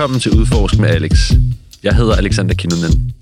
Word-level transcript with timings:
Velkommen 0.00 0.20
til 0.20 0.32
Udforsk 0.32 0.78
med 0.78 0.88
Alex. 0.88 1.32
Jeg 1.82 1.96
hedder 1.96 2.16
Alexander 2.16 2.54
Kinnunen. 2.54 3.14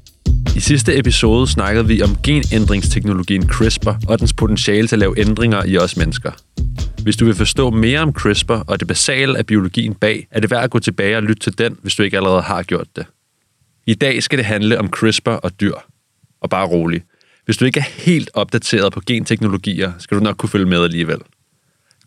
I 0.57 0.61
sidste 0.61 0.99
episode 0.99 1.47
snakkede 1.47 1.87
vi 1.87 2.03
om 2.03 2.17
genændringsteknologien 2.23 3.49
CRISPR 3.49 3.93
og 4.09 4.21
dens 4.21 4.33
potentiale 4.33 4.89
til 4.89 4.97
at 4.97 4.99
lave 4.99 5.19
ændringer 5.19 5.65
i 5.65 5.79
os 5.79 5.97
mennesker. 5.97 6.31
Hvis 7.03 7.17
du 7.17 7.25
vil 7.25 7.35
forstå 7.35 7.71
mere 7.71 8.01
om 8.01 8.13
CRISPR 8.13 8.53
og 8.53 8.81
det 8.81 8.89
basale 8.89 9.39
af 9.39 9.47
biologien 9.47 9.95
bag, 9.95 10.27
er 10.31 10.41
det 10.41 10.51
værd 10.51 10.65
at 10.65 10.71
gå 10.71 10.79
tilbage 10.79 11.17
og 11.17 11.23
lytte 11.23 11.43
til 11.43 11.59
den, 11.59 11.77
hvis 11.83 11.95
du 11.95 12.03
ikke 12.03 12.17
allerede 12.17 12.43
har 12.43 12.63
gjort 12.63 12.97
det. 12.97 13.07
I 13.87 13.95
dag 13.95 14.23
skal 14.23 14.39
det 14.39 14.47
handle 14.47 14.79
om 14.79 14.89
CRISPR 14.89 15.31
og 15.31 15.61
dyr. 15.61 15.75
Og 16.41 16.51
bare 16.51 16.67
rolig. 16.67 17.03
Hvis 17.45 17.57
du 17.57 17.65
ikke 17.65 17.81
er 17.81 18.03
helt 18.05 18.31
opdateret 18.35 18.93
på 18.93 19.01
genteknologier, 19.07 19.93
skal 19.99 20.19
du 20.19 20.23
nok 20.23 20.37
kunne 20.37 20.51
følge 20.51 20.67
med 20.67 20.85
alligevel. 20.85 21.19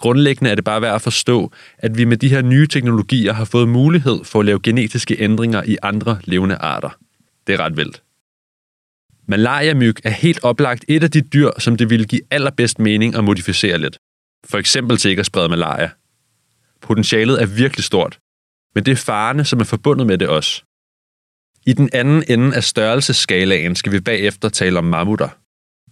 Grundlæggende 0.02 0.52
er 0.52 0.56
det 0.56 0.64
bare 0.64 0.82
værd 0.82 0.96
at 0.96 1.02
forstå, 1.02 1.52
at 1.78 1.98
vi 1.98 2.06
med 2.06 2.18
de 2.18 2.30
her 2.30 2.42
nye 2.42 2.68
teknologier 2.68 3.34
har 3.34 3.46
fået 3.46 3.70
mulighed 3.70 4.24
for 4.24 4.40
at 4.40 4.46
lave 4.46 4.60
genetiske 4.64 5.16
ændringer 5.20 5.64
i 5.64 5.78
andre 5.82 6.20
levende 6.24 6.56
arter. 6.56 6.90
Det 7.48 7.54
er 7.54 7.60
ret 7.60 7.78
vildt. 7.78 8.04
Malaria-myg 9.28 9.96
er 10.04 10.10
helt 10.10 10.44
oplagt 10.44 10.86
et 10.88 11.04
af 11.04 11.12
de 11.12 11.22
dyr, 11.22 11.50
som 11.60 11.76
det 11.76 11.90
ville 11.90 12.06
give 12.06 12.22
allerbedst 12.32 12.80
mening 12.80 13.16
at 13.16 13.24
modificere 13.24 13.78
lidt. 13.78 13.98
For 14.46 14.58
eksempel 14.58 14.98
til 14.98 15.10
ikke 15.10 15.20
at 15.20 15.26
sprede 15.26 15.50
malaria. 15.50 15.90
Potentialet 16.82 17.42
er 17.42 17.46
virkelig 17.46 17.84
stort, 17.84 18.20
men 18.76 18.86
det 18.86 18.92
er 18.92 18.96
farerne, 18.96 19.46
som 19.46 19.60
er 19.60 19.64
forbundet 19.64 20.08
med 20.08 20.18
det 20.18 20.28
også. 20.28 20.64
I 21.66 21.74
den 21.74 21.90
anden 21.94 22.24
ende 22.28 22.56
af 22.56 22.64
størrelsesskalaen 22.64 23.76
skal 23.76 23.92
vi 23.92 24.00
bagefter 24.00 24.50
tale 24.50 24.78
om 24.78 24.86
mammutter. 24.86 25.30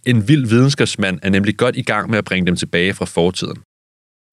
En 0.06 0.28
vild 0.28 0.46
videnskabsmand 0.46 1.18
er 1.22 1.30
nemlig 1.30 1.56
godt 1.56 1.76
i 1.76 1.82
gang 1.82 2.10
med 2.10 2.18
at 2.18 2.24
bringe 2.24 2.46
dem 2.46 2.56
tilbage 2.56 2.94
fra 2.94 3.04
fortiden. 3.04 3.62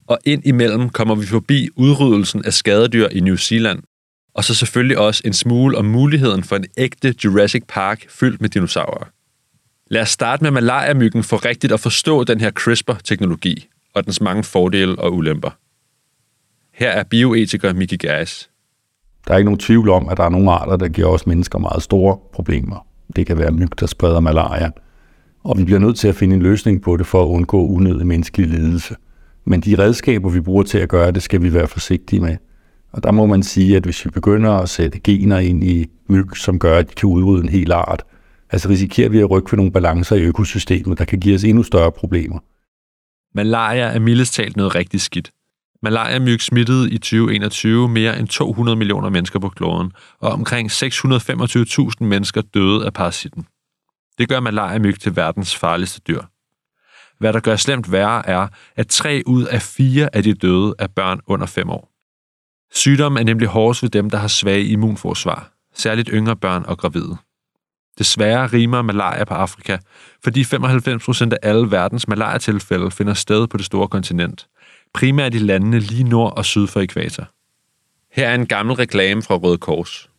Og 0.07 0.19
ind 0.25 0.41
imellem 0.45 0.89
kommer 0.89 1.15
vi 1.15 1.25
forbi 1.25 1.69
udryddelsen 1.75 2.45
af 2.45 2.53
skadedyr 2.53 3.07
i 3.07 3.19
New 3.19 3.35
Zealand, 3.35 3.79
og 4.33 4.43
så 4.43 4.55
selvfølgelig 4.55 4.97
også 4.97 5.21
en 5.25 5.33
smule 5.33 5.77
om 5.77 5.85
muligheden 5.85 6.43
for 6.43 6.55
en 6.55 6.65
ægte 6.77 7.15
Jurassic 7.25 7.63
Park 7.67 8.05
fyldt 8.09 8.41
med 8.41 8.49
dinosaurer. 8.49 9.07
Lad 9.89 10.01
os 10.01 10.09
starte 10.09 10.43
med 10.43 10.51
malaria-myggen 10.51 11.23
for 11.23 11.45
rigtigt 11.45 11.73
at 11.73 11.79
forstå 11.79 12.23
den 12.23 12.41
her 12.41 12.51
CRISPR-teknologi 12.51 13.67
og 13.93 14.05
dens 14.05 14.21
mange 14.21 14.43
fordele 14.43 14.99
og 14.99 15.13
ulemper. 15.13 15.49
Her 16.73 16.89
er 16.89 17.03
bioetiker 17.03 17.73
Miki 17.73 17.97
Geis. 17.97 18.49
Der 19.27 19.33
er 19.33 19.37
ikke 19.37 19.45
nogen 19.45 19.59
tvivl 19.59 19.89
om, 19.89 20.09
at 20.09 20.17
der 20.17 20.23
er 20.23 20.29
nogle 20.29 20.51
arter, 20.51 20.75
der 20.75 20.87
giver 20.87 21.07
os 21.07 21.27
mennesker 21.27 21.59
meget 21.59 21.83
store 21.83 22.17
problemer. 22.33 22.85
Det 23.15 23.25
kan 23.25 23.37
være 23.37 23.51
myg, 23.51 23.79
der 23.79 23.85
spreder 23.85 24.19
malaria. 24.19 24.71
Og 25.43 25.57
vi 25.57 25.63
bliver 25.63 25.79
nødt 25.79 25.97
til 25.97 26.07
at 26.07 26.15
finde 26.15 26.35
en 26.35 26.41
løsning 26.41 26.81
på 26.81 26.97
det 26.97 27.07
for 27.07 27.23
at 27.23 27.27
undgå 27.27 27.67
unødig 27.67 28.07
menneskelig 28.07 28.47
lidelse. 28.47 28.95
Men 29.47 29.61
de 29.61 29.77
redskaber, 29.79 30.29
vi 30.29 30.41
bruger 30.41 30.63
til 30.63 30.77
at 30.77 30.89
gøre 30.89 31.11
det, 31.11 31.23
skal 31.23 31.41
vi 31.41 31.53
være 31.53 31.67
forsigtige 31.67 32.19
med. 32.19 32.37
Og 32.91 33.03
der 33.03 33.11
må 33.11 33.25
man 33.25 33.43
sige, 33.43 33.77
at 33.77 33.83
hvis 33.83 34.05
vi 34.05 34.09
begynder 34.09 34.51
at 34.51 34.69
sætte 34.69 34.99
gener 34.99 35.39
ind 35.39 35.63
i 35.63 35.85
myg, 36.07 36.37
som 36.37 36.59
gør, 36.59 36.77
at 36.77 36.89
de 36.89 36.95
kan 36.95 37.09
udrydde 37.09 37.43
en 37.43 37.49
hel 37.49 37.71
art, 37.71 38.03
altså 38.49 38.69
risikerer 38.69 39.09
vi 39.09 39.19
at 39.19 39.31
rykke 39.31 39.49
for 39.49 39.55
nogle 39.55 39.71
balancer 39.71 40.15
i 40.15 40.21
økosystemet, 40.21 40.99
der 40.99 41.05
kan 41.05 41.19
give 41.19 41.35
os 41.35 41.43
endnu 41.43 41.63
større 41.63 41.91
problemer. 41.91 42.39
Malaria 43.35 43.83
er 43.83 43.99
mildest 43.99 44.33
talt 44.33 44.57
noget 44.57 44.75
rigtig 44.75 45.01
skidt. 45.01 45.31
Malaria-myg 45.83 46.41
smittede 46.41 46.91
i 46.91 46.97
2021 46.97 47.89
mere 47.89 48.19
end 48.19 48.27
200 48.27 48.75
millioner 48.75 49.09
mennesker 49.09 49.39
på 49.39 49.49
kloden, 49.49 49.91
og 50.19 50.31
omkring 50.31 50.71
625.000 50.71 52.03
mennesker 52.03 52.41
døde 52.41 52.85
af 52.85 52.93
parasitten. 52.93 53.45
Det 54.17 54.29
gør 54.29 54.39
malaria-myg 54.39 54.99
til 54.99 55.15
verdens 55.15 55.55
farligste 55.55 56.01
dyr. 56.07 56.21
Hvad 57.19 57.33
der 57.33 57.39
gør 57.39 57.55
slemt 57.55 57.91
værre 57.91 58.27
er, 58.27 58.47
at 58.75 58.87
tre 58.87 59.23
ud 59.25 59.43
af 59.43 59.61
fire 59.61 60.15
af 60.15 60.23
de 60.23 60.33
døde 60.33 60.75
er 60.79 60.87
børn 60.87 61.19
under 61.27 61.45
5 61.45 61.69
år. 61.69 61.91
Sygdommen 62.71 63.19
er 63.19 63.23
nemlig 63.23 63.47
hårdest 63.47 63.83
ved 63.83 63.89
dem, 63.89 64.09
der 64.09 64.17
har 64.17 64.27
svage 64.27 64.65
immunforsvar, 64.65 65.51
særligt 65.73 66.09
yngre 66.13 66.35
børn 66.35 66.65
og 66.67 66.77
gravide. 66.77 67.17
Desværre 67.97 68.47
rimer 68.47 68.81
malaria 68.81 69.23
på 69.23 69.33
Afrika, 69.33 69.77
fordi 70.23 70.43
95% 70.43 71.29
af 71.31 71.37
alle 71.41 71.71
verdens 71.71 72.07
malaria-tilfælde 72.07 72.91
finder 72.91 73.13
sted 73.13 73.47
på 73.47 73.57
det 73.57 73.65
store 73.65 73.87
kontinent, 73.87 74.47
primært 74.93 75.33
i 75.33 75.37
landene 75.37 75.79
lige 75.79 76.03
nord 76.03 76.37
og 76.37 76.45
syd 76.45 76.67
for 76.67 76.79
ekvator. 76.79 77.27
Her 78.11 78.29
er 78.29 78.35
en 78.35 78.47
gammel 78.47 78.75
reklame 78.75 79.21
fra 79.21 79.35
Røde 79.35 79.57
Kors. 79.57 80.09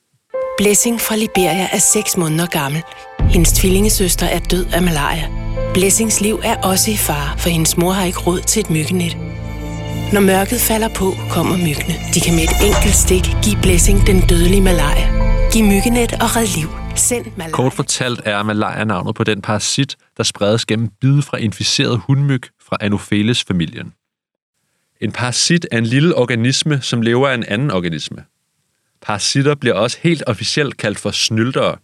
Blessing 0.59 1.01
fra 1.01 1.17
Liberia 1.17 1.69
er 1.73 1.79
6 1.79 2.17
måneder 2.17 2.47
gammel. 2.47 2.83
Hendes 3.21 3.53
tvillingesøster 3.53 4.27
er 4.27 4.39
død 4.39 4.67
af 4.67 4.83
malaria. 4.83 5.31
Blessings 5.75 6.21
liv 6.21 6.41
er 6.45 6.57
også 6.57 6.91
i 6.91 6.97
fare, 6.97 7.39
for 7.39 7.49
hendes 7.49 7.77
mor 7.77 7.93
har 7.93 8.05
ikke 8.05 8.19
råd 8.19 8.41
til 8.41 8.61
et 8.61 8.71
myggenet. 8.71 9.17
Når 10.13 10.21
mørket 10.21 10.61
falder 10.61 10.89
på, 10.89 11.15
kommer 11.31 11.57
myggene. 11.57 11.95
De 12.15 12.21
kan 12.21 12.35
med 12.35 12.43
et 12.43 12.57
enkelt 12.67 12.95
stik 12.95 13.25
give 13.45 13.59
Blessing 13.63 14.07
den 14.07 14.21
dødelige 14.21 14.61
malaria. 14.61 15.07
Giv 15.53 15.65
myggenet 15.65 16.13
og 16.13 16.37
red 16.37 16.47
liv. 16.57 16.69
Send 16.97 17.27
malaria. 17.37 17.53
Kort 17.53 17.73
fortalt 17.73 18.21
er 18.25 18.43
malaria 18.43 18.85
navnet 18.85 19.15
på 19.15 19.25
den 19.25 19.43
parasit, 19.43 19.97
der 20.17 20.23
spredes 20.23 20.67
gennem 20.67 20.89
bid 21.01 21.23
fra 21.23 21.37
inficeret 21.37 22.01
hundmyg 22.07 22.43
fra 22.69 22.77
Anopheles-familien. 22.81 23.93
En 25.01 25.13
parasit 25.13 25.67
er 25.73 25.79
en 25.79 25.87
lille 25.87 26.15
organisme, 26.15 26.81
som 26.81 27.03
lever 27.03 27.29
af 27.29 27.35
en 27.35 27.45
anden 27.49 27.71
organisme. 27.71 28.25
Parasitter 29.03 29.55
bliver 29.55 29.75
også 29.75 29.99
helt 30.03 30.23
officielt 30.27 30.77
kaldt 30.77 30.99
for 30.99 31.11
snyltere. 31.11 31.77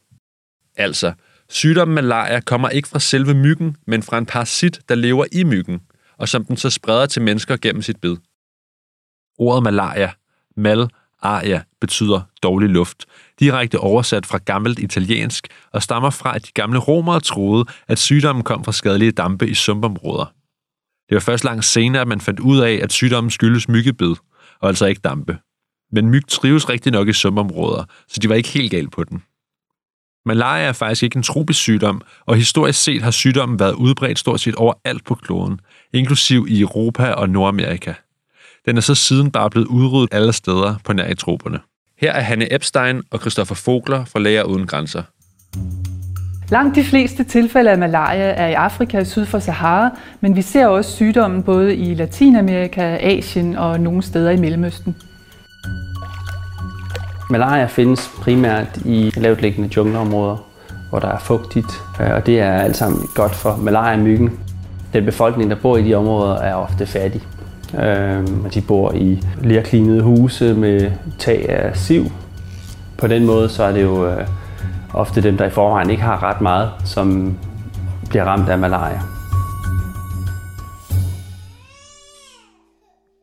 Altså, 0.77 1.13
sygdommen 1.49 1.95
malaria 1.95 2.41
kommer 2.41 2.69
ikke 2.69 2.89
fra 2.89 3.01
selve 3.01 3.35
myggen, 3.35 3.77
men 3.87 4.03
fra 4.03 4.19
en 4.19 4.27
parasit, 4.27 4.81
der 4.89 4.95
lever 4.95 5.25
i 5.33 5.45
myggen, 5.45 5.81
og 6.19 6.29
som 6.29 6.45
den 6.45 6.57
så 6.57 6.71
spreder 6.71 7.07
til 7.07 7.23
mennesker 7.23 7.57
gennem 7.57 7.83
sit 7.83 8.01
bid. 8.01 8.17
Ordet 9.39 9.63
malaria, 9.63 10.13
mal, 10.57 10.89
aria, 11.23 11.63
betyder 11.81 12.21
dårlig 12.43 12.69
luft, 12.69 13.07
direkte 13.41 13.79
oversat 13.79 14.27
fra 14.27 14.39
gammelt 14.39 14.79
italiensk, 14.79 15.49
og 15.73 15.83
stammer 15.83 16.11
fra, 16.11 16.37
at 16.37 16.47
de 16.47 16.53
gamle 16.55 16.79
romere 16.79 17.21
troede, 17.21 17.65
at 17.89 17.99
sygdommen 17.99 18.45
kom 18.45 18.65
fra 18.65 18.73
skadelige 18.73 19.13
dampe 19.13 19.49
i 19.49 19.55
sumpområder. 19.55 20.35
Det 21.09 21.15
var 21.15 21.21
først 21.21 21.45
langt 21.45 21.65
senere, 21.65 22.03
at 22.03 22.09
man 22.09 22.21
fandt 22.21 22.41
ud 22.41 22.61
af, 22.61 22.81
at 22.83 22.93
sygdommen 22.93 23.31
skyldes 23.31 23.69
myggebid, 23.69 24.15
og 24.61 24.69
altså 24.69 24.87
ikke 24.87 25.01
dampe. 25.01 25.39
Men 25.95 26.11
myg 26.11 26.23
trives 26.29 26.69
rigtig 26.69 26.93
nok 26.93 27.09
i 27.09 27.13
sumpområder, 27.13 27.85
så 28.09 28.21
de 28.21 28.29
var 28.29 28.35
ikke 28.35 28.49
helt 28.49 28.71
galt 28.71 28.93
på 28.93 29.05
den. 29.05 29.23
Malaria 30.27 30.65
er 30.65 30.73
faktisk 30.73 31.03
ikke 31.03 31.17
en 31.17 31.23
tropisk 31.23 31.61
sygdom, 31.61 32.03
og 32.27 32.37
historisk 32.37 32.83
set 32.83 33.03
har 33.03 33.11
sygdommen 33.11 33.59
været 33.59 33.75
udbredt 33.75 34.19
stort 34.19 34.41
set 34.41 34.55
overalt 34.55 35.05
på 35.05 35.15
kloden, 35.15 35.61
inklusiv 35.93 36.47
i 36.49 36.61
Europa 36.61 37.11
og 37.11 37.29
Nordamerika. 37.29 37.93
Den 38.67 38.77
er 38.77 38.81
så 38.81 38.95
siden 38.95 39.31
bare 39.31 39.51
blevet 39.51 39.67
udryddet 39.67 40.15
alle 40.15 40.33
steder 40.33 40.75
på 40.85 40.93
nær 40.93 41.09
i 41.09 41.15
troperne. 41.15 41.61
Her 42.01 42.13
er 42.13 42.21
Hanne 42.21 42.55
Epstein 42.55 43.03
og 43.11 43.21
Christoffer 43.21 43.55
Fogler 43.55 44.05
fra 44.05 44.19
Læger 44.19 44.43
Uden 44.43 44.67
Grænser. 44.67 45.03
Langt 46.51 46.77
de 46.77 46.85
fleste 46.85 47.25
tilfælde 47.25 47.71
af 47.71 47.79
malaria 47.79 48.25
er 48.25 48.49
i 48.49 48.53
Afrika 48.53 49.05
syd 49.05 49.27
for 49.27 49.39
Sahara, 49.39 49.91
men 50.21 50.37
vi 50.37 50.43
ser 50.43 50.67
også 50.67 50.93
sygdommen 50.93 51.43
både 51.43 51.77
i 51.77 51.95
Latinamerika, 51.95 52.99
Asien 53.01 53.57
og 53.57 53.81
nogle 53.81 54.03
steder 54.03 54.31
i 54.31 54.37
Mellemøsten. 54.37 54.97
Malaria 57.31 57.67
findes 57.67 58.11
primært 58.21 58.77
i 58.85 59.13
lavtliggende 59.17 59.71
jungleområder, 59.77 60.37
hvor 60.91 60.99
der 60.99 61.09
er 61.09 61.19
fugtigt, 61.19 61.83
øh, 62.01 62.15
og 62.15 62.27
det 62.27 62.41
er 62.41 62.53
alt 62.53 62.77
sammen 62.77 63.09
godt 63.15 63.35
for 63.35 63.57
malaria-myggen. 63.57 64.41
Den 64.93 65.05
befolkning, 65.05 65.51
der 65.51 65.57
bor 65.57 65.77
i 65.77 65.83
de 65.83 65.95
områder, 65.95 66.37
er 66.37 66.55
ofte 66.55 66.87
fattig. 66.87 67.23
Øhm, 67.83 68.45
og 68.45 68.55
de 68.55 68.61
bor 68.61 68.93
i 68.93 69.23
lærklinede 69.43 70.03
huse 70.03 70.55
med 70.55 70.91
tag 71.19 71.49
af 71.49 71.77
siv. 71.77 72.13
På 72.99 73.07
den 73.07 73.27
måde 73.27 73.49
så 73.49 73.63
er 73.63 73.73
det 73.73 73.83
jo 73.83 74.07
øh, 74.07 74.27
ofte 74.95 75.23
dem, 75.23 75.37
der 75.37 75.45
i 75.45 75.51
forvejen 75.51 75.91
ikke 75.91 76.03
har 76.03 76.23
ret 76.23 76.41
meget, 76.41 76.71
som 76.85 77.39
bliver 78.09 78.25
ramt 78.25 78.49
af 78.49 78.59
malaria. 78.59 79.01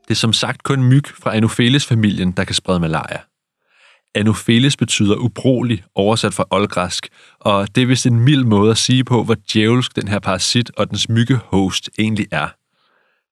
Det 0.07 0.11
er 0.11 0.19
som 0.19 0.33
sagt 0.33 0.63
kun 0.63 0.83
myg 0.83 1.03
fra 1.23 1.35
Anopheles-familien, 1.35 2.31
der 2.31 2.43
kan 2.43 2.55
sprede 2.55 2.79
malaria. 2.79 3.17
Anopheles 4.15 4.77
betyder 4.77 5.15
ubrugelig, 5.15 5.83
oversat 5.95 6.33
fra 6.33 6.45
oldgræsk, 6.51 7.07
og 7.39 7.75
det 7.75 7.81
er 7.83 7.87
vist 7.87 8.05
en 8.05 8.19
mild 8.19 8.43
måde 8.43 8.71
at 8.71 8.77
sige 8.77 9.03
på, 9.03 9.23
hvor 9.23 9.35
djævelsk 9.53 9.95
den 9.95 10.07
her 10.07 10.19
parasit 10.19 10.71
og 10.77 10.89
dens 10.89 11.09
myggehost 11.09 11.89
egentlig 11.99 12.27
er. 12.31 12.47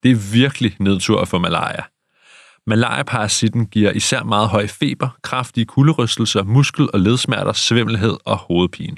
Det 0.04 0.12
er 0.12 0.34
virkelig 0.34 0.76
nedtur 0.80 1.22
at 1.22 1.28
få 1.28 1.38
malaria. 1.38 1.84
Malariaparasitten 2.68 3.66
giver 3.66 3.92
især 3.92 4.24
meget 4.24 4.50
høj 4.50 4.68
feber, 4.68 5.18
kraftige 5.22 5.66
kulderystelser, 5.66 6.44
muskel- 6.44 6.90
og 6.94 7.00
ledsmerter, 7.00 7.54
svimmelhed 7.54 8.18
og 8.26 8.38
hovedpine. 8.38 8.98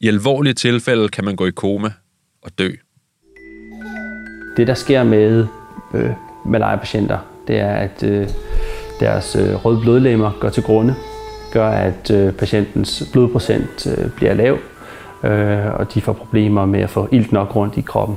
I 0.00 0.08
alvorlige 0.08 0.54
tilfælde 0.54 1.08
kan 1.08 1.24
man 1.24 1.36
gå 1.36 1.46
i 1.46 1.50
koma 1.50 1.92
og 2.42 2.58
dø. 2.58 2.70
Det, 4.56 4.66
der 4.66 4.74
sker 4.74 5.02
med 5.02 5.46
øh, 5.94 6.10
malaria-patienter, 6.46 7.18
det 7.48 7.56
er, 7.56 7.74
at 7.74 8.02
øh, 8.02 8.28
deres 9.00 9.36
øh, 9.36 9.64
røde 9.64 9.80
blodlemmer 9.80 10.32
går 10.40 10.48
til 10.48 10.62
grunde, 10.62 10.94
gør, 11.52 11.68
at 11.68 12.10
øh, 12.10 12.32
patientens 12.32 13.02
blodprocent 13.12 13.86
øh, 13.86 14.10
bliver 14.10 14.34
lav, 14.34 14.58
øh, 15.24 15.74
og 15.74 15.94
de 15.94 16.00
får 16.00 16.12
problemer 16.12 16.66
med 16.66 16.80
at 16.80 16.90
få 16.90 17.08
ilt 17.12 17.32
nok 17.32 17.56
rundt 17.56 17.76
i 17.76 17.80
kroppen. 17.80 18.16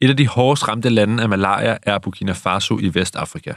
Et 0.00 0.10
af 0.10 0.16
de 0.16 0.26
hårdest 0.26 0.68
ramte 0.68 0.88
lande 0.88 1.22
af 1.22 1.28
malaria 1.28 1.76
er 1.82 1.98
Burkina 1.98 2.32
Faso 2.32 2.78
i 2.78 2.94
Vestafrika. 2.94 3.52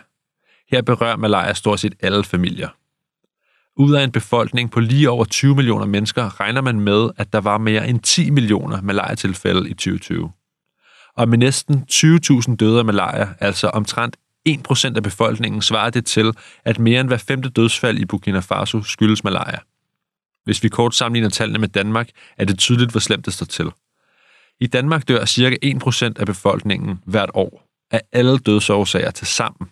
Her 0.72 0.82
berører 0.82 1.18
malaria 1.18 1.54
stort 1.54 1.80
set 1.80 1.94
alle 2.00 2.24
familier. 2.24 2.70
Ud 3.78 3.94
af 3.94 4.04
en 4.04 4.12
befolkning 4.12 4.72
på 4.72 4.80
lige 4.80 5.10
over 5.10 5.26
20 5.26 5.56
millioner 5.56 5.86
mennesker, 5.86 6.40
regner 6.40 6.62
man 6.62 6.80
med, 6.80 7.10
at 7.18 7.34
der 7.34 7.42
var 7.42 7.58
mere 7.58 7.88
end 7.88 8.00
10 8.00 8.30
millioner 8.30 8.82
malaria-tilfælde 8.82 9.70
i 9.70 9.74
2020. 9.74 10.32
Og 11.16 11.30
med 11.30 11.38
næsten 11.38 11.86
20.000 11.92 12.56
døde 12.56 12.80
af 12.80 12.86
malaria, 12.86 13.28
altså 13.40 13.68
omtrent 13.68 14.16
1% 14.50 14.96
af 14.96 15.04
befolkningen, 15.04 15.62
svarer 15.62 15.90
det 15.90 16.06
til, 16.06 16.34
at 16.66 16.80
mere 16.80 17.00
end 17.00 17.10
hver 17.10 17.18
femte 17.18 17.50
dødsfald 17.50 17.98
i 17.98 18.06
Burkina 18.06 18.40
Faso 18.40 18.84
skyldes 18.84 19.24
malaria. 19.24 19.60
Hvis 20.44 20.64
vi 20.64 20.70
kort 20.70 20.96
sammenligner 20.96 21.30
tallene 21.30 21.60
med 21.60 21.68
Danmark, 21.68 22.10
er 22.38 22.46
det 22.46 22.60
tydeligt, 22.60 22.92
hvor 22.92 23.00
slemt 23.00 23.26
det 23.26 23.34
står 23.34 23.46
til. 23.46 23.72
I 24.60 24.68
Danmark 24.68 25.08
dør 25.08 25.26
ca. 25.26 25.58
1% 25.66 26.20
af 26.20 26.26
befolkningen 26.26 27.00
hvert 27.06 27.30
år 27.34 27.68
af 27.92 28.02
alle 28.12 28.38
dødsårsager 28.38 29.12
til 29.12 29.28
sammen, 29.28 29.70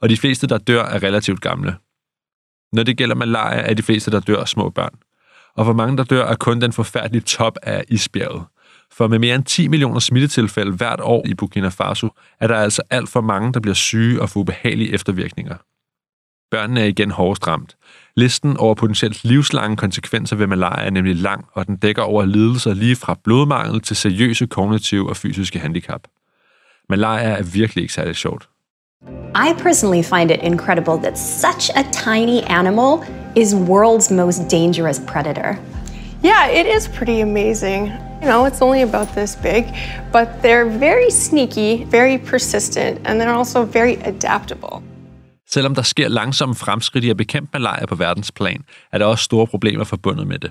og 0.00 0.08
de 0.08 0.16
fleste, 0.16 0.46
der 0.46 0.58
dør, 0.58 0.84
er 0.84 1.02
relativt 1.02 1.40
gamle. 1.40 1.76
Når 2.72 2.82
det 2.82 2.96
gælder 2.96 3.14
malaria, 3.14 3.60
er 3.60 3.74
de 3.74 3.82
fleste, 3.82 4.10
der 4.10 4.20
dør, 4.20 4.44
små 4.44 4.70
børn. 4.70 4.94
Og 5.56 5.64
for 5.64 5.72
mange, 5.72 5.96
der 5.96 6.04
dør, 6.04 6.26
er 6.26 6.36
kun 6.36 6.60
den 6.60 6.72
forfærdelige 6.72 7.22
top 7.22 7.56
af 7.62 7.84
isbjerget. 7.88 8.44
For 8.92 9.08
med 9.08 9.18
mere 9.18 9.34
end 9.34 9.44
10 9.44 9.68
millioner 9.68 10.00
smittetilfælde 10.00 10.72
hvert 10.72 11.00
år 11.00 11.26
i 11.26 11.34
Burkina 11.34 11.68
Faso, 11.68 12.08
er 12.40 12.46
der 12.46 12.56
altså 12.56 12.82
alt 12.90 13.08
for 13.08 13.20
mange, 13.20 13.52
der 13.52 13.60
bliver 13.60 13.74
syge 13.74 14.22
og 14.22 14.30
får 14.30 14.40
ubehagelige 14.40 14.94
eftervirkninger. 14.94 15.56
Børnene 16.50 16.80
er 16.80 16.84
igen 16.84 17.10
hårdest 17.10 17.46
ramt. 17.46 17.76
Listen 18.16 18.56
over 18.56 18.74
potentielt 18.74 19.24
livslange 19.24 19.76
konsekvenser 19.76 20.36
ved 20.36 20.46
malaria 20.46 20.86
er 20.86 20.90
nemlig 20.90 21.16
lang, 21.16 21.44
og 21.52 21.66
den 21.66 21.76
dækker 21.76 22.02
over 22.02 22.24
lidelser 22.24 22.74
lige 22.74 22.96
fra 22.96 23.18
blodmangel 23.24 23.80
til 23.80 23.96
seriøse 23.96 24.46
kognitive 24.46 25.08
og 25.08 25.16
fysiske 25.16 25.58
handicap. 25.58 26.00
Malaria 26.88 27.28
er 27.28 27.42
virkelig 27.42 27.82
ikke 27.82 27.94
særlig 27.94 28.16
sjovt. 28.16 28.48
I 29.34 29.52
personally 29.58 30.02
find 30.02 30.30
it 30.30 30.40
incredible 30.42 30.96
that 31.02 31.18
such 31.18 31.70
a 31.76 31.82
tiny 31.92 32.40
animal 32.46 32.92
is 33.36 33.54
world's 33.54 34.14
most 34.14 34.50
dangerous 34.50 35.00
predator. 35.06 35.79
Yeah, 36.24 36.60
it 36.60 36.66
is 36.76 36.88
pretty 36.88 37.20
amazing. 37.22 37.86
You 38.22 38.28
know, 38.28 38.46
it's 38.46 38.60
only 38.60 38.82
about 38.82 39.08
this 39.08 39.36
big, 39.36 39.64
but 40.12 40.28
they're 40.42 40.68
very 40.78 41.10
sneaky, 41.10 41.84
very 41.84 42.18
persistent, 42.18 43.06
and 43.06 43.20
they're 43.20 43.38
also 43.38 43.64
very 43.64 43.96
adaptable. 44.04 44.82
Selvom 45.50 45.74
der 45.74 45.82
sker 45.82 46.08
langsomme 46.08 46.54
fremskridt 46.54 47.04
i 47.04 47.10
at 47.10 47.16
bekæmpe 47.16 47.50
malaria 47.52 47.86
på 47.86 47.94
verdensplan, 47.94 48.64
er 48.92 48.98
der 48.98 49.04
også 49.04 49.24
store 49.24 49.46
problemer 49.46 49.84
forbundet 49.84 50.26
med 50.26 50.38
det. 50.38 50.50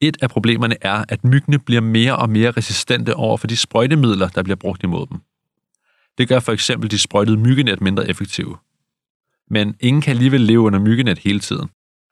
Et 0.00 0.16
af 0.22 0.30
problemerne 0.30 0.76
er, 0.80 1.04
at 1.08 1.24
myggene 1.24 1.58
bliver 1.58 1.80
mere 1.80 2.16
og 2.16 2.30
mere 2.30 2.50
resistente 2.50 3.14
over 3.14 3.36
for 3.36 3.46
de 3.46 3.56
sprøjtemidler, 3.56 4.28
der 4.28 4.42
bliver 4.42 4.56
brugt 4.56 4.82
imod 4.82 5.06
dem. 5.06 5.18
Det 6.18 6.28
gør 6.28 6.40
for 6.40 6.52
eksempel 6.52 6.90
de 6.90 6.98
sprøjtede 6.98 7.36
myggenet 7.36 7.80
mindre 7.80 8.08
effektive. 8.08 8.56
Men 9.50 9.74
ingen 9.80 10.02
kan 10.02 10.10
alligevel 10.10 10.40
leve 10.40 10.60
under 10.60 10.78
myggenet 10.78 11.18
hele 11.18 11.40
tiden. 11.40 11.68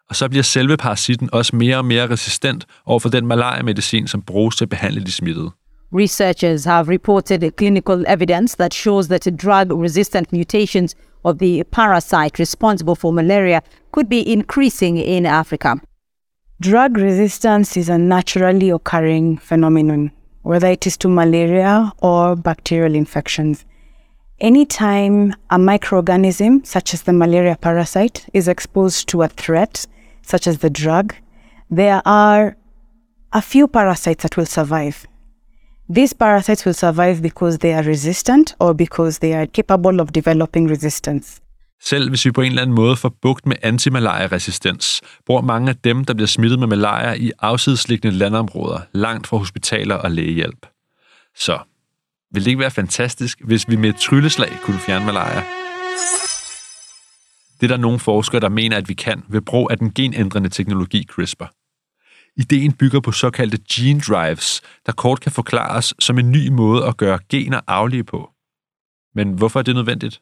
Og 0.08 0.16
så 0.16 0.28
bliver 0.28 0.42
selve 0.42 0.76
parasitten 0.76 1.28
også 1.32 1.56
mere 1.56 1.76
og 1.76 1.84
mere 1.84 2.10
resistent 2.10 2.66
over 2.86 3.00
for 3.00 3.08
den 3.08 3.26
malaria-medicin, 3.26 4.06
som 4.06 4.22
bruges 4.22 4.56
til 4.56 4.64
at 4.64 4.68
behandle 4.68 5.04
de 5.04 5.12
smittede. 5.12 5.50
Researchers 5.92 6.64
have 6.64 6.92
reported 6.92 7.50
clinical 7.56 8.04
evidence 8.08 8.56
that 8.56 8.74
shows 8.74 9.06
that 9.08 9.26
drug-resistant 9.42 10.32
mutations 10.32 10.94
of 11.24 11.38
the 11.38 11.64
parasite 11.64 12.38
responsible 12.38 12.94
for 12.94 13.10
malaria 13.10 13.60
could 13.92 14.08
be 14.08 14.20
increasing 14.26 14.98
in 14.98 15.26
Africa. 15.26 15.74
Drug 16.60 16.96
resistance 16.96 17.80
is 17.80 17.88
a 17.88 17.98
naturally 17.98 18.70
occurring 18.70 19.38
phenomenon, 19.38 20.10
whether 20.42 20.70
it 20.70 20.86
is 20.86 20.96
to 20.98 21.08
malaria 21.08 21.92
or 21.98 22.36
bacterial 22.36 22.94
infections. 22.94 23.64
Anytime 24.40 25.34
a 25.50 25.58
microorganism, 25.58 26.66
such 26.66 26.94
as 26.94 27.02
the 27.02 27.12
malaria 27.12 27.56
parasite, 27.60 28.26
is 28.34 28.48
exposed 28.48 29.08
to 29.08 29.22
a 29.22 29.28
threat, 29.28 29.86
such 30.30 30.46
as 30.48 30.58
the 30.58 30.70
drug, 30.70 31.12
there 31.70 32.00
are 32.04 32.54
a 33.32 33.40
few 33.40 33.66
parasites 33.68 34.22
that 34.22 34.36
will 34.36 34.46
survive. 34.46 35.06
These 35.94 36.14
parasites 36.14 36.66
will 36.66 36.74
survive 36.74 37.22
because 37.22 37.58
they 37.58 37.72
are 37.72 37.82
resistant 37.82 38.54
or 38.60 38.74
because 38.74 39.18
they 39.18 39.32
are 39.32 39.46
capable 39.46 40.00
of 40.00 40.12
developing 40.12 40.70
resistance. 40.70 41.40
Selv 41.82 42.08
hvis 42.08 42.24
vi 42.24 42.30
på 42.30 42.40
en 42.40 42.46
eller 42.46 42.62
anden 42.62 42.76
måde 42.76 42.96
får 42.96 43.12
bugt 43.22 43.46
med 43.46 43.56
antimalaria-resistens, 43.62 45.00
bor 45.26 45.40
mange 45.40 45.70
af 45.70 45.76
dem, 45.76 46.04
der 46.04 46.14
bliver 46.14 46.26
smittet 46.26 46.58
med 46.58 46.66
malaria 46.66 47.12
i 47.12 47.32
afsidesliggende 47.40 48.16
landområder, 48.16 48.80
langt 48.92 49.26
fra 49.26 49.36
hospitaler 49.36 49.94
og 49.94 50.10
lægehjælp. 50.10 50.66
Så 51.36 51.58
vil 52.32 52.44
det 52.44 52.50
ikke 52.50 52.60
være 52.60 52.70
fantastisk, 52.70 53.40
hvis 53.44 53.68
vi 53.68 53.76
med 53.76 53.88
et 53.88 53.96
trylleslag 53.96 54.50
kunne 54.64 54.78
fjerne 54.78 55.06
malaria? 55.06 55.42
Det 57.60 57.70
er 57.70 57.76
der 57.76 57.82
nogle 57.82 57.98
forskere, 57.98 58.40
der 58.40 58.48
mener, 58.48 58.76
at 58.76 58.88
vi 58.88 58.94
kan 58.94 59.22
ved 59.28 59.40
brug 59.40 59.70
af 59.70 59.78
den 59.78 59.94
genændrende 59.94 60.48
teknologi 60.48 61.04
CRISPR. 61.04 61.44
Ideen 62.36 62.72
bygger 62.72 63.00
på 63.00 63.12
såkaldte 63.12 63.58
gene 63.72 64.00
drives, 64.00 64.60
der 64.86 64.92
kort 64.92 65.20
kan 65.20 65.32
forklares 65.32 65.94
som 65.98 66.18
en 66.18 66.30
ny 66.30 66.48
måde 66.48 66.86
at 66.86 66.96
gøre 66.96 67.18
gener 67.28 67.60
aflige 67.66 68.04
på. 68.04 68.30
Men 69.14 69.32
hvorfor 69.32 69.58
er 69.58 69.62
det 69.62 69.74
nødvendigt? 69.74 70.20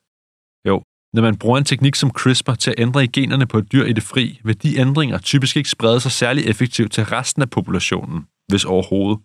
Jo, 0.69 0.83
når 1.13 1.23
man 1.23 1.37
bruger 1.37 1.59
en 1.59 1.65
teknik 1.65 1.95
som 1.95 2.11
CRISPR 2.11 2.55
til 2.55 2.71
at 2.71 2.81
ændre 2.81 3.05
i 3.05 3.07
generne 3.07 3.47
på 3.47 3.59
et 3.59 3.73
dyr 3.73 3.85
i 3.85 3.93
det 3.93 4.03
fri, 4.03 4.41
vil 4.45 4.63
de 4.63 4.79
ændringer 4.79 5.19
typisk 5.19 5.57
ikke 5.57 5.71
sprede 5.71 6.01
sig 6.01 6.13
særlig 6.13 6.47
effektivt 6.47 6.93
til 6.93 7.05
resten 7.05 7.43
af 7.43 7.51
populationen, 7.51 8.27
hvis 8.49 8.65
overhovedet. 8.65 9.23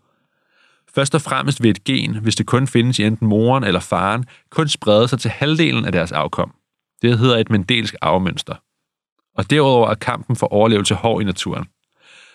Først 0.96 1.16
og 1.16 1.22
fremmest 1.22 1.64
vil 1.64 1.72
et 1.72 1.84
gen, 1.84 2.16
hvis 2.16 2.36
det 2.36 2.46
kun 2.46 2.68
findes 2.68 3.00
i 3.00 3.04
enten 3.04 3.28
moren 3.28 3.64
eller 3.64 3.80
faren, 3.80 4.26
kun 4.50 4.68
sprede 4.68 5.08
sig 5.08 5.20
til 5.20 5.32
halvdelen 5.32 5.86
af 5.86 5.92
deres 5.92 6.12
afkom. 6.12 6.52
Det 7.02 7.20
hedder 7.20 7.38
et 7.38 7.50
mendelsk 7.50 7.96
arvemønster. 8.02 8.56
Og 9.38 9.50
derudover 9.50 9.90
er 9.90 9.96
kampen 9.96 10.36
for 10.36 10.48
overlevelse 10.48 10.96
hård 10.96 11.22
i 11.22 11.26
naturen. 11.26 11.66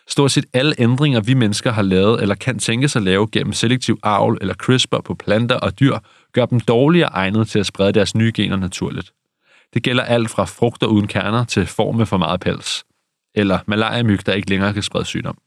Stort 0.09 0.31
set 0.31 0.47
alle 0.53 0.75
ændringer, 0.79 1.21
vi 1.21 1.35
mennesker 1.35 1.73
har 1.73 1.83
lavet 1.83 2.23
eller 2.23 2.35
kan 2.35 2.59
tænke 2.59 2.89
sig 2.89 3.01
at 3.01 3.05
lave 3.05 3.29
gennem 3.33 3.53
selektiv 3.53 3.99
avl 4.03 4.39
eller 4.41 4.55
CRISPR 4.55 5.01
på 5.01 5.15
planter 5.15 5.57
og 5.57 5.81
dyr, 5.81 5.99
gør 6.33 6.47
dem 6.47 6.61
dårligere 6.61 7.09
egnet 7.09 7.49
til 7.49 7.59
at 7.59 7.67
sprede 7.67 7.93
deres 7.93 8.15
nye 8.15 8.33
gener 8.35 8.57
naturligt. 8.57 9.13
Det 9.75 9.83
gælder 9.83 10.03
alt 10.03 10.31
fra 10.31 10.45
frugter 10.45 10.87
uden 10.87 11.07
kerner 11.07 11.45
til 11.45 11.67
forme 11.67 12.07
for 12.07 12.17
meget 12.17 12.41
pels. 12.41 12.85
Eller 13.35 13.59
malariamyg, 13.67 14.27
der 14.27 14.33
ikke 14.33 14.51
længere 14.51 14.73
kan 14.73 14.83
sprede 14.83 15.05
sygdom. 15.05 15.39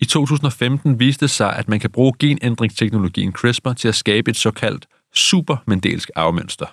I 0.00 0.04
2015 0.04 1.00
viste 1.00 1.20
det 1.20 1.30
sig, 1.30 1.56
at 1.56 1.68
man 1.68 1.80
kan 1.80 1.90
bruge 1.90 2.12
genændringsteknologien 2.18 3.32
CRISPR 3.32 3.72
til 3.72 3.88
at 3.88 3.94
skabe 3.94 4.30
et 4.30 4.36
såkaldt 4.36 4.86
supermendelsk 5.14 6.10
arvemønster. 6.16 6.66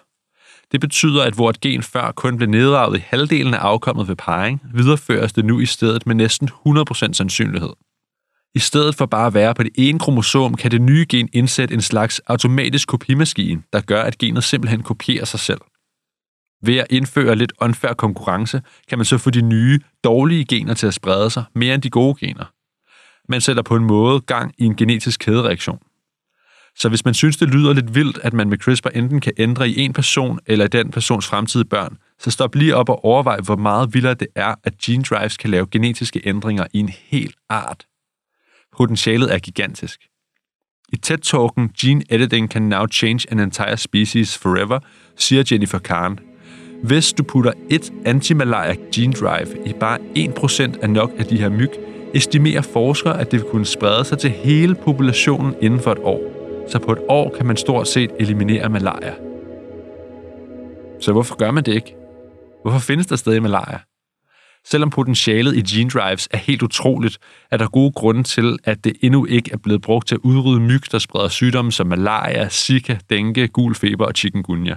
Det 0.72 0.82
betyder, 0.82 1.24
at 1.24 1.34
hvor 1.34 1.50
et 1.50 1.62
gen 1.62 1.84
før 1.84 2.12
kun 2.12 2.38
blev 2.38 2.50
nedarvet 2.50 2.98
i 2.98 3.04
halvdelen 3.06 3.54
af 3.54 3.58
afkommet 3.58 4.08
ved 4.08 4.16
parring, 4.16 4.62
videreføres 4.74 5.34
det 5.34 5.46
nu 5.46 5.60
i 5.60 5.66
stedet 5.66 6.08
med 6.08 6.16
næsten 6.16 6.50
100% 6.68 7.14
sandsynlighed. 7.14 7.74
I 8.56 8.60
stedet 8.60 8.96
for 8.96 9.06
bare 9.06 9.28
at 9.28 9.34
være 9.34 9.56
på 9.56 9.64
det 9.64 9.72
ene 9.76 10.00
kromosom, 10.00 10.56
kan 10.56 10.72
det 10.72 10.82
nye 10.82 11.06
gen 11.10 11.30
indsætte 11.34 11.74
en 11.74 11.82
slags 11.82 12.20
automatisk 12.20 12.88
kopimaskine, 12.88 13.64
der 13.74 13.82
gør, 13.82 14.02
at 14.04 14.18
genet 14.18 14.44
simpelthen 14.44 14.84
kopierer 14.84 15.26
sig 15.26 15.40
selv. 15.40 15.62
Ved 16.64 16.78
at 16.78 16.88
indføre 16.90 17.36
lidt 17.36 17.54
unfair 17.62 17.94
konkurrence, 17.94 18.62
kan 18.90 18.98
man 18.98 19.06
så 19.06 19.18
få 19.18 19.30
de 19.30 19.42
nye, 19.42 19.80
dårlige 20.04 20.46
gener 20.46 20.74
til 20.74 20.88
at 20.88 20.94
sprede 20.94 21.30
sig 21.30 21.44
mere 21.56 21.74
end 21.74 21.82
de 21.82 21.90
gode 21.90 22.16
gener. 22.20 22.46
Man 23.30 23.42
sætter 23.42 23.64
på 23.64 23.76
en 23.76 23.84
måde 23.84 24.22
gang 24.22 24.54
i 24.58 24.66
en 24.66 24.76
genetisk 24.76 25.20
kædereaktion. 25.20 25.80
Så 26.78 26.90
hvis 26.90 27.06
man 27.06 27.14
synes, 27.14 27.38
det 27.38 27.50
lyder 27.50 27.74
lidt 27.74 27.96
vildt, 27.96 28.20
at 28.24 28.34
man 28.34 28.50
med 28.50 28.58
CRISPR 28.58 28.90
enten 28.90 29.22
kan 29.22 29.34
ændre 29.38 29.70
i 29.70 29.80
en 29.80 29.94
person 29.94 30.40
eller 30.46 30.66
i 30.66 30.68
den 30.68 30.92
persons 30.92 31.28
fremtidige 31.28 31.70
børn, 31.70 31.98
så 32.20 32.32
stop 32.32 32.56
lige 32.56 32.76
op 32.76 32.90
og 32.90 33.06
overvej, 33.06 33.40
hvor 33.40 33.56
meget 33.56 33.94
vildere 33.94 34.14
det 34.14 34.28
er, 34.36 34.56
at 34.64 34.78
gene 34.78 35.04
drives 35.04 35.38
kan 35.38 35.50
lave 35.50 35.68
genetiske 35.72 36.22
ændringer 36.26 36.66
i 36.74 36.80
en 36.80 36.90
hel 36.90 37.34
art. 37.50 37.86
Potentialet 38.78 39.34
er 39.34 39.40
gigantisk. 39.40 40.00
I 40.94 40.98
TED-talken 40.98 41.70
Gene 41.82 42.04
Editing 42.10 42.50
Can 42.50 42.62
Now 42.62 42.88
Change 42.88 43.32
an 43.32 43.40
Entire 43.40 43.78
Species 43.78 44.38
Forever, 44.38 44.80
siger 45.18 45.44
Jennifer 45.52 45.80
Kahn, 45.80 46.20
hvis 46.84 47.14
du 47.14 47.24
putter 47.24 47.52
et 47.70 47.94
antimalaria 48.06 48.76
gene 48.94 49.14
drive 49.14 49.48
i 49.66 49.74
bare 49.74 49.98
1% 50.00 50.82
af 50.82 50.90
nok 50.90 51.12
af 51.18 51.26
de 51.26 51.38
her 51.38 51.50
myg, 51.50 51.70
estimerer 52.14 52.62
forskere, 52.62 53.20
at 53.20 53.32
det 53.32 53.42
vil 53.42 53.50
kunne 53.50 53.66
sprede 53.66 54.06
sig 54.06 54.18
til 54.18 54.30
hele 54.30 54.76
populationen 54.76 55.56
inden 55.62 55.80
for 55.80 55.92
et 55.92 56.00
år 56.00 56.41
så 56.72 56.80
på 56.80 56.92
et 56.92 57.00
år 57.10 57.36
kan 57.38 57.46
man 57.46 57.58
stort 57.58 57.88
set 57.88 58.12
eliminere 58.20 58.70
malaria. 58.70 59.14
Så 61.00 61.12
hvorfor 61.12 61.36
gør 61.36 61.52
man 61.52 61.64
det 61.64 61.74
ikke? 61.74 61.96
Hvorfor 62.62 62.80
findes 62.80 63.08
der 63.08 63.16
stadig 63.16 63.42
malaria? 63.42 63.80
Selvom 64.66 64.90
potentialet 64.90 65.56
i 65.56 65.76
gene 65.76 65.90
drives 65.90 66.28
er 66.32 66.38
helt 66.38 66.62
utroligt, 66.62 67.18
er 67.52 67.58
der 67.58 67.68
gode 67.68 67.92
grunde 67.92 68.24
til, 68.24 68.58
at 68.64 68.84
det 68.84 68.94
endnu 69.02 69.26
ikke 69.26 69.50
er 69.54 69.58
blevet 69.58 69.82
brugt 69.82 70.08
til 70.08 70.16
at 70.16 70.22
udrydde 70.24 70.60
myg, 70.60 70.92
der 70.92 71.00
spreder 71.00 71.28
sygdomme 71.28 71.72
som 71.72 71.88
malaria, 71.88 72.50
zika, 72.50 72.98
dengue, 73.10 73.48
gul 73.48 73.76
feber 73.76 74.06
og 74.06 74.14
chikungunya. 74.16 74.76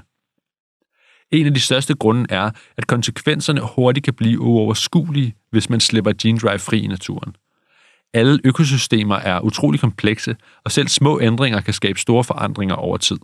En 1.30 1.46
af 1.46 1.54
de 1.54 1.60
største 1.60 1.94
grunde 1.94 2.26
er, 2.30 2.50
at 2.76 2.86
konsekvenserne 2.86 3.60
hurtigt 3.76 4.04
kan 4.04 4.14
blive 4.14 4.40
uoverskuelige, 4.40 5.34
hvis 5.50 5.70
man 5.70 5.80
slipper 5.80 6.12
gene 6.22 6.38
drive 6.38 6.58
fri 6.58 6.80
i 6.80 6.86
naturen. 6.86 7.36
Alle 8.14 8.38
økosystemer 8.44 9.14
er 9.14 9.40
utrolig 9.40 9.80
komplekse, 9.80 10.36
og 10.64 10.72
selv 10.72 10.88
små 10.88 11.20
ændringer 11.20 11.60
kan 11.60 11.74
skabe 11.74 11.98
store 11.98 12.24
forandringer 12.24 12.74
over 12.74 12.96
tid. 12.96 13.18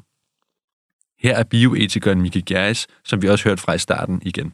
Her 1.23 1.37
er 1.37 1.42
bioetikeren 1.42 2.23
Miki 2.23 2.40
Geis, 2.40 2.87
som 3.04 3.23
vi 3.23 3.28
også 3.28 3.49
hørte 3.49 3.62
fra 3.62 3.73
i 3.73 3.78
starten 3.78 4.23
igen. 4.25 4.52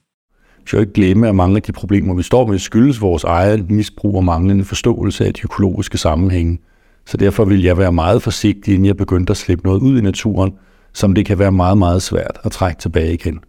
Vi 0.58 0.66
skal 0.66 0.80
ikke 0.80 0.92
glemme, 0.92 1.28
at 1.28 1.34
mange 1.34 1.56
af 1.56 1.62
de 1.62 1.72
problemer, 1.72 2.14
vi 2.14 2.22
står 2.22 2.46
med, 2.46 2.58
skyldes 2.58 3.00
vores 3.00 3.24
eget 3.24 3.70
misbrug 3.70 4.16
og 4.16 4.24
manglende 4.24 4.64
forståelse 4.64 5.26
af 5.26 5.34
de 5.34 5.40
økologiske 5.44 5.98
sammenhænge. 5.98 6.58
Så 7.06 7.16
derfor 7.16 7.44
vil 7.44 7.62
jeg 7.62 7.78
være 7.78 7.92
meget 7.92 8.22
forsigtig, 8.22 8.74
inden 8.74 8.86
jeg 8.86 8.96
begyndte 8.96 9.30
at 9.30 9.36
slippe 9.36 9.66
noget 9.66 9.80
ud 9.80 9.98
i 9.98 10.02
naturen, 10.02 10.52
som 10.94 11.14
det 11.14 11.26
kan 11.26 11.38
være 11.38 11.52
meget, 11.52 11.78
meget 11.78 12.02
svært 12.02 12.38
at 12.44 12.52
trække 12.52 12.80
tilbage 12.80 13.14
igen. 13.14 13.40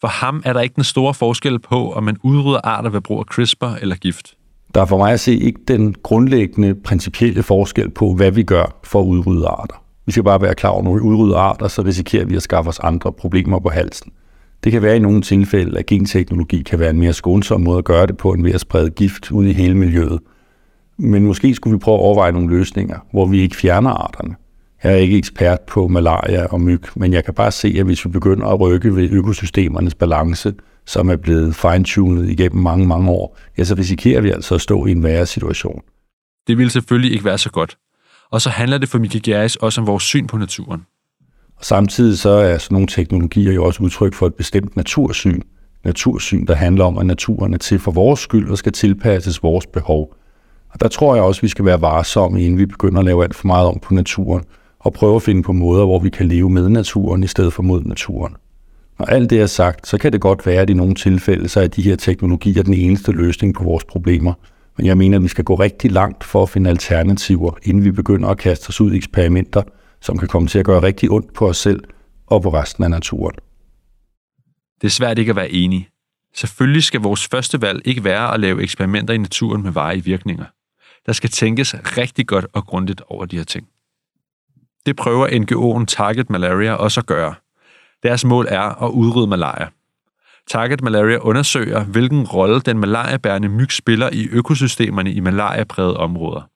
For 0.00 0.08
ham 0.08 0.42
er 0.44 0.52
der 0.52 0.60
ikke 0.60 0.74
den 0.74 0.84
store 0.84 1.14
forskel 1.14 1.58
på, 1.58 1.92
om 1.92 2.04
man 2.04 2.16
udrydder 2.22 2.60
arter 2.64 2.90
ved 2.90 3.00
brug 3.00 3.18
af 3.18 3.24
CRISPR 3.24 3.74
eller 3.80 3.96
gift. 3.96 4.34
Der 4.76 4.82
er 4.82 4.86
for 4.86 4.98
mig 4.98 5.12
at 5.12 5.20
se 5.20 5.36
ikke 5.36 5.60
den 5.68 5.94
grundlæggende 6.02 6.74
principielle 6.74 7.42
forskel 7.42 7.90
på, 7.90 8.14
hvad 8.14 8.30
vi 8.30 8.42
gør 8.42 8.78
for 8.84 9.00
at 9.00 9.06
udrydde 9.06 9.46
arter. 9.46 9.84
Vi 10.06 10.12
skal 10.12 10.24
bare 10.24 10.40
være 10.40 10.54
klar 10.54 10.70
over, 10.70 10.78
at 10.78 10.84
når 10.84 10.94
vi 10.94 11.00
udrydder 11.00 11.36
arter, 11.36 11.68
så 11.68 11.82
risikerer 11.82 12.24
vi 12.24 12.36
at 12.36 12.42
skaffe 12.42 12.68
os 12.68 12.78
andre 12.78 13.12
problemer 13.12 13.58
på 13.58 13.68
halsen. 13.68 14.12
Det 14.64 14.72
kan 14.72 14.82
være 14.82 14.96
i 14.96 14.98
nogle 14.98 15.22
tilfælde, 15.22 15.78
at 15.78 15.86
genteknologi 15.86 16.62
kan 16.62 16.78
være 16.78 16.90
en 16.90 16.98
mere 16.98 17.12
skånsom 17.12 17.60
måde 17.60 17.78
at 17.78 17.84
gøre 17.84 18.06
det 18.06 18.16
på, 18.16 18.32
end 18.32 18.42
ved 18.42 18.52
at 18.52 18.60
sprede 18.60 18.90
gift 18.90 19.30
ud 19.30 19.46
i 19.46 19.52
hele 19.52 19.74
miljøet. 19.74 20.18
Men 20.96 21.26
måske 21.26 21.54
skulle 21.54 21.74
vi 21.74 21.78
prøve 21.78 21.94
at 21.94 22.02
overveje 22.02 22.32
nogle 22.32 22.56
løsninger, 22.56 22.98
hvor 23.12 23.26
vi 23.26 23.40
ikke 23.40 23.56
fjerner 23.56 23.90
arterne. 23.90 24.34
Jeg 24.82 24.92
er 24.92 24.96
ikke 24.96 25.18
ekspert 25.18 25.60
på 25.60 25.88
malaria 25.88 26.46
og 26.46 26.60
myg, 26.60 26.82
men 26.96 27.12
jeg 27.12 27.24
kan 27.24 27.34
bare 27.34 27.52
se, 27.52 27.76
at 27.78 27.84
hvis 27.84 28.04
vi 28.04 28.10
begynder 28.10 28.46
at 28.46 28.60
rykke 28.60 28.96
ved 28.96 29.10
økosystemernes 29.10 29.94
balance, 29.94 30.52
som 30.86 31.08
er 31.08 31.16
blevet 31.16 31.54
fine-tunet 31.54 32.30
igennem 32.30 32.62
mange, 32.62 32.86
mange 32.86 33.10
år, 33.10 33.38
ja, 33.58 33.64
så 33.64 33.74
risikerer 33.74 34.20
vi 34.20 34.30
altså 34.30 34.54
at 34.54 34.60
stå 34.60 34.86
i 34.86 34.90
en 34.90 35.02
værre 35.02 35.26
situation. 35.26 35.82
Det 36.46 36.58
vil 36.58 36.70
selvfølgelig 36.70 37.12
ikke 37.12 37.24
være 37.24 37.38
så 37.38 37.50
godt. 37.50 37.78
Og 38.30 38.40
så 38.40 38.50
handler 38.50 38.78
det 38.78 38.88
for 38.88 38.98
Mikael 38.98 39.22
Gjerris 39.22 39.56
også 39.56 39.80
om 39.80 39.86
vores 39.86 40.02
syn 40.02 40.26
på 40.26 40.38
naturen. 40.38 40.86
Og 41.56 41.64
samtidig 41.64 42.18
så 42.18 42.30
er 42.30 42.58
sådan 42.58 42.74
nogle 42.74 42.86
teknologier 42.86 43.52
jo 43.52 43.64
også 43.64 43.82
udtryk 43.82 44.14
for 44.14 44.26
et 44.26 44.34
bestemt 44.34 44.76
natursyn. 44.76 45.40
Natursyn, 45.84 46.46
der 46.46 46.54
handler 46.54 46.84
om, 46.84 46.98
at 46.98 47.06
naturen 47.06 47.54
er 47.54 47.58
til 47.58 47.78
for 47.78 47.90
vores 47.90 48.20
skyld 48.20 48.50
og 48.50 48.58
skal 48.58 48.72
tilpasses 48.72 49.42
vores 49.42 49.66
behov. 49.66 50.14
Og 50.70 50.80
der 50.80 50.88
tror 50.88 51.14
jeg 51.14 51.24
også, 51.24 51.38
at 51.38 51.42
vi 51.42 51.48
skal 51.48 51.64
være 51.64 51.80
varsomme, 51.80 52.42
inden 52.42 52.58
vi 52.58 52.66
begynder 52.66 52.98
at 52.98 53.04
lave 53.04 53.24
alt 53.24 53.34
for 53.34 53.46
meget 53.46 53.68
om 53.68 53.78
på 53.82 53.94
naturen, 53.94 54.44
og 54.78 54.92
prøve 54.92 55.16
at 55.16 55.22
finde 55.22 55.42
på 55.42 55.52
måder, 55.52 55.84
hvor 55.84 55.98
vi 55.98 56.10
kan 56.10 56.28
leve 56.28 56.50
med 56.50 56.68
naturen 56.68 57.22
i 57.22 57.26
stedet 57.26 57.52
for 57.52 57.62
mod 57.62 57.84
naturen. 57.84 58.36
Når 58.98 59.06
alt 59.06 59.30
det 59.30 59.40
er 59.40 59.46
sagt, 59.46 59.86
så 59.86 59.98
kan 59.98 60.12
det 60.12 60.20
godt 60.20 60.46
være, 60.46 60.62
at 60.62 60.70
i 60.70 60.74
nogle 60.74 60.94
tilfælde, 60.94 61.48
så 61.48 61.60
er 61.60 61.66
de 61.66 61.82
her 61.82 61.96
teknologier 61.96 62.62
den 62.62 62.74
eneste 62.74 63.12
løsning 63.12 63.54
på 63.54 63.64
vores 63.64 63.84
problemer. 63.84 64.34
Men 64.76 64.86
jeg 64.86 64.96
mener, 64.96 65.18
at 65.18 65.22
vi 65.22 65.28
skal 65.28 65.44
gå 65.44 65.54
rigtig 65.54 65.92
langt 65.92 66.24
for 66.24 66.42
at 66.42 66.48
finde 66.48 66.70
alternativer, 66.70 67.52
inden 67.62 67.84
vi 67.84 67.90
begynder 67.90 68.28
at 68.28 68.38
kaste 68.38 68.68
os 68.68 68.80
ud 68.80 68.92
i 68.92 68.96
eksperimenter, 68.96 69.62
som 70.00 70.18
kan 70.18 70.28
komme 70.28 70.48
til 70.48 70.58
at 70.58 70.64
gøre 70.64 70.82
rigtig 70.82 71.10
ondt 71.10 71.34
på 71.34 71.48
os 71.48 71.56
selv 71.56 71.84
og 72.26 72.42
på 72.42 72.48
resten 72.48 72.84
af 72.84 72.90
naturen. 72.90 73.34
Det 74.80 74.86
er 74.86 74.90
svært 74.90 75.18
ikke 75.18 75.30
at 75.30 75.36
være 75.36 75.50
enig. 75.50 75.88
Selvfølgelig 76.34 76.82
skal 76.82 77.00
vores 77.00 77.28
første 77.28 77.62
valg 77.62 77.82
ikke 77.84 78.04
være 78.04 78.34
at 78.34 78.40
lave 78.40 78.62
eksperimenter 78.62 79.14
i 79.14 79.18
naturen 79.18 79.62
med 79.62 79.70
varige 79.70 80.04
virkninger. 80.04 80.44
Der 81.06 81.12
skal 81.12 81.30
tænkes 81.30 81.74
rigtig 81.74 82.26
godt 82.26 82.46
og 82.52 82.66
grundigt 82.66 83.02
over 83.08 83.26
de 83.26 83.36
her 83.36 83.44
ting. 83.44 83.66
Det 84.86 84.96
prøver 84.96 85.28
NGO'en 85.28 85.84
Target 85.84 86.30
Malaria 86.30 86.72
også 86.72 87.00
at 87.00 87.06
gøre. 87.06 87.34
Deres 88.06 88.24
mål 88.24 88.46
er 88.48 88.84
at 88.84 88.90
udrydde 88.90 89.26
malaria. 89.26 89.68
Target 90.48 90.82
Malaria 90.82 91.16
undersøger, 91.16 91.84
hvilken 91.84 92.24
rolle 92.24 92.60
den 92.60 92.78
malariabærende 92.78 93.48
myg 93.48 93.72
spiller 93.72 94.10
i 94.12 94.28
økosystemerne 94.28 95.12
i 95.12 95.20
malariaprægede 95.20 95.96
områder. 95.96 96.48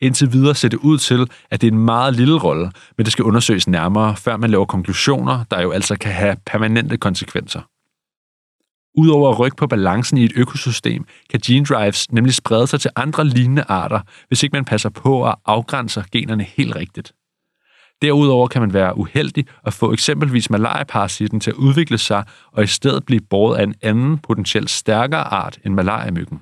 Indtil 0.00 0.32
videre 0.32 0.54
ser 0.54 0.68
det 0.68 0.76
ud 0.76 0.98
til, 0.98 1.30
at 1.50 1.60
det 1.60 1.66
er 1.66 1.72
en 1.72 1.78
meget 1.78 2.16
lille 2.16 2.38
rolle, 2.38 2.70
men 2.96 3.04
det 3.04 3.12
skal 3.12 3.24
undersøges 3.24 3.68
nærmere, 3.68 4.16
før 4.16 4.36
man 4.36 4.50
laver 4.50 4.64
konklusioner, 4.64 5.44
der 5.50 5.62
jo 5.62 5.70
altså 5.70 5.96
kan 5.98 6.12
have 6.12 6.36
permanente 6.46 6.96
konsekvenser. 6.96 7.60
Udover 8.98 9.30
at 9.30 9.38
rykke 9.38 9.56
på 9.56 9.66
balancen 9.66 10.18
i 10.18 10.24
et 10.24 10.32
økosystem, 10.36 11.04
kan 11.30 11.40
gene 11.44 11.66
drives 11.66 12.12
nemlig 12.12 12.34
sprede 12.34 12.66
sig 12.66 12.80
til 12.80 12.90
andre 12.96 13.24
lignende 13.24 13.64
arter, 13.68 14.00
hvis 14.28 14.42
ikke 14.42 14.56
man 14.56 14.64
passer 14.64 14.88
på 14.88 15.28
at 15.28 15.34
afgrænse 15.46 16.04
generne 16.12 16.44
helt 16.44 16.76
rigtigt. 16.76 17.12
Derudover 18.02 18.48
kan 18.48 18.60
man 18.60 18.72
være 18.72 18.98
uheldig 18.98 19.46
at 19.66 19.72
få 19.72 19.92
eksempelvis 19.92 20.50
malariaparasitten 20.50 21.40
til 21.40 21.50
at 21.50 21.56
udvikle 21.56 21.98
sig 21.98 22.24
og 22.52 22.64
i 22.64 22.66
stedet 22.66 23.06
blive 23.06 23.20
båret 23.20 23.58
af 23.58 23.62
en 23.62 23.74
anden 23.82 24.18
potentielt 24.18 24.70
stærkere 24.70 25.24
art 25.24 25.58
end 25.64 25.74
malariamyggen. 25.74 26.40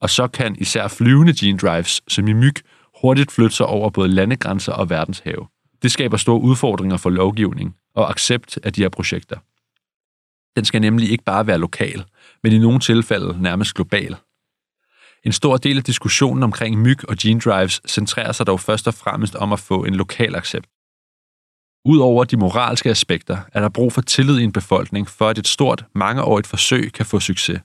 Og 0.00 0.10
så 0.10 0.28
kan 0.28 0.56
især 0.58 0.88
flyvende 0.88 1.34
gene 1.40 1.58
drives, 1.58 2.02
som 2.08 2.28
i 2.28 2.32
myg, 2.32 2.54
hurtigt 3.00 3.32
flytte 3.32 3.56
sig 3.56 3.66
over 3.66 3.90
både 3.90 4.08
landegrænser 4.08 4.72
og 4.72 4.90
verdenshave. 4.90 5.46
Det 5.82 5.92
skaber 5.92 6.16
store 6.16 6.40
udfordringer 6.40 6.96
for 6.96 7.10
lovgivning 7.10 7.76
og 7.94 8.10
accept 8.10 8.58
af 8.62 8.72
de 8.72 8.82
her 8.82 8.88
projekter. 8.88 9.36
Den 10.56 10.64
skal 10.64 10.80
nemlig 10.80 11.10
ikke 11.10 11.24
bare 11.24 11.46
være 11.46 11.58
lokal, 11.58 12.04
men 12.42 12.52
i 12.52 12.58
nogle 12.58 12.80
tilfælde 12.80 13.42
nærmest 13.42 13.74
global. 13.74 14.16
En 15.24 15.32
stor 15.32 15.56
del 15.56 15.76
af 15.76 15.84
diskussionen 15.84 16.42
omkring 16.42 16.78
myg 16.78 17.08
og 17.08 17.16
gene 17.16 17.40
drives 17.40 17.80
centrerer 17.86 18.32
sig 18.32 18.46
dog 18.46 18.60
først 18.60 18.88
og 18.88 18.94
fremmest 18.94 19.34
om 19.34 19.52
at 19.52 19.60
få 19.60 19.84
en 19.84 19.94
lokal 19.94 20.36
accept. 20.36 20.66
Udover 21.88 22.24
de 22.24 22.36
moralske 22.36 22.90
aspekter 22.90 23.38
er 23.52 23.60
der 23.60 23.68
brug 23.68 23.92
for 23.92 24.00
tillid 24.00 24.38
i 24.38 24.44
en 24.44 24.52
befolkning, 24.52 25.08
for 25.08 25.28
at 25.28 25.38
et 25.38 25.46
stort, 25.46 25.84
mangeårigt 25.94 26.46
forsøg 26.46 26.92
kan 26.92 27.06
få 27.06 27.20
succes. 27.20 27.60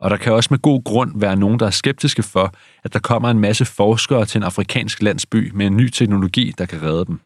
Og 0.00 0.10
der 0.10 0.16
kan 0.16 0.32
også 0.32 0.48
med 0.50 0.58
god 0.58 0.84
grund 0.84 1.12
være 1.20 1.36
nogen, 1.36 1.60
der 1.60 1.66
er 1.66 1.70
skeptiske 1.70 2.22
for, 2.22 2.54
at 2.84 2.92
der 2.92 2.98
kommer 2.98 3.30
en 3.30 3.40
masse 3.40 3.64
forskere 3.64 4.24
til 4.24 4.38
en 4.38 4.42
afrikansk 4.42 5.02
landsby 5.02 5.50
med 5.54 5.66
en 5.66 5.76
ny 5.76 5.88
teknologi, 5.88 6.54
der 6.58 6.66
kan 6.66 6.82
redde 6.82 7.04
dem. 7.04 7.20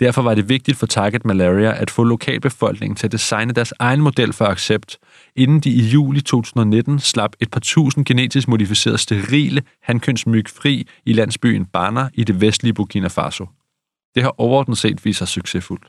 Derfor 0.00 0.22
var 0.22 0.34
det 0.34 0.48
vigtigt 0.48 0.78
for 0.78 0.86
Target 0.86 1.24
Malaria 1.24 1.82
at 1.82 1.90
få 1.90 2.04
lokalbefolkningen 2.04 2.96
til 2.96 3.06
at 3.06 3.12
designe 3.12 3.52
deres 3.52 3.74
egen 3.78 4.00
model 4.00 4.32
for 4.32 4.44
accept, 4.44 4.98
inden 5.36 5.60
de 5.60 5.70
i 5.70 5.82
juli 5.82 6.20
2019 6.20 6.98
slap 6.98 7.32
et 7.40 7.50
par 7.50 7.60
tusind 7.60 8.04
genetisk 8.04 8.48
modificerede 8.48 8.98
sterile 8.98 9.62
hankønsmyg 9.82 10.48
fri 10.48 10.86
i 11.06 11.12
landsbyen 11.12 11.64
Bana 11.64 12.08
i 12.14 12.24
det 12.24 12.40
vestlige 12.40 12.74
Burkina 12.74 13.08
Faso. 13.08 13.46
Det 14.14 14.22
har 14.22 14.34
overordnet 14.38 14.78
set 14.78 15.04
vist 15.04 15.18
sig 15.18 15.28
succesfuldt. 15.28 15.84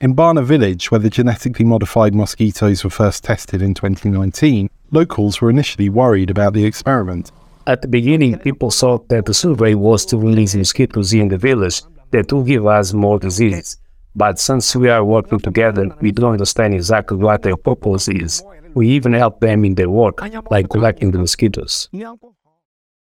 In 0.00 0.16
Bana 0.16 0.40
village, 0.40 0.90
where 0.90 0.98
the 0.98 1.10
genetically 1.10 1.64
modified 1.64 2.14
mosquitoes 2.14 2.84
were 2.84 2.90
first 2.90 3.24
tested 3.24 3.62
in 3.62 3.74
2019, 3.74 4.68
locals 4.90 5.42
were 5.42 5.50
initially 5.50 5.88
worried 5.88 6.30
about 6.30 6.54
the 6.54 6.66
experiment. 6.66 7.32
At 7.66 7.78
the 7.82 7.88
beginning, 7.88 8.38
people 8.38 8.70
thought 8.70 9.08
that 9.08 9.24
the 9.24 9.32
survey 9.32 9.74
was 9.74 10.06
to 10.06 10.18
release 10.18 10.58
mosquitoes 10.58 11.12
in 11.12 11.28
the 11.28 11.38
village 11.38 11.82
that 12.10 12.32
will 12.32 12.44
give 12.44 12.66
us 12.66 12.92
more 12.92 13.18
diseases. 13.18 13.78
But 14.14 14.38
since 14.38 14.78
we 14.78 14.90
are 14.90 15.04
working 15.04 15.40
together, 15.40 15.86
we 16.00 16.10
don't 16.10 16.32
understand 16.32 16.74
exactly 16.74 17.16
what 17.16 17.42
their 17.42 17.56
purpose 17.56 18.08
is. 18.08 18.42
We 18.74 18.88
even 18.88 19.12
help 19.12 19.40
them 19.40 19.64
in 19.64 19.74
their 19.74 19.88
work, 19.88 20.20
like 20.50 20.68
collecting 20.68 21.12
the 21.12 21.18
mosquitoes. 21.18 21.88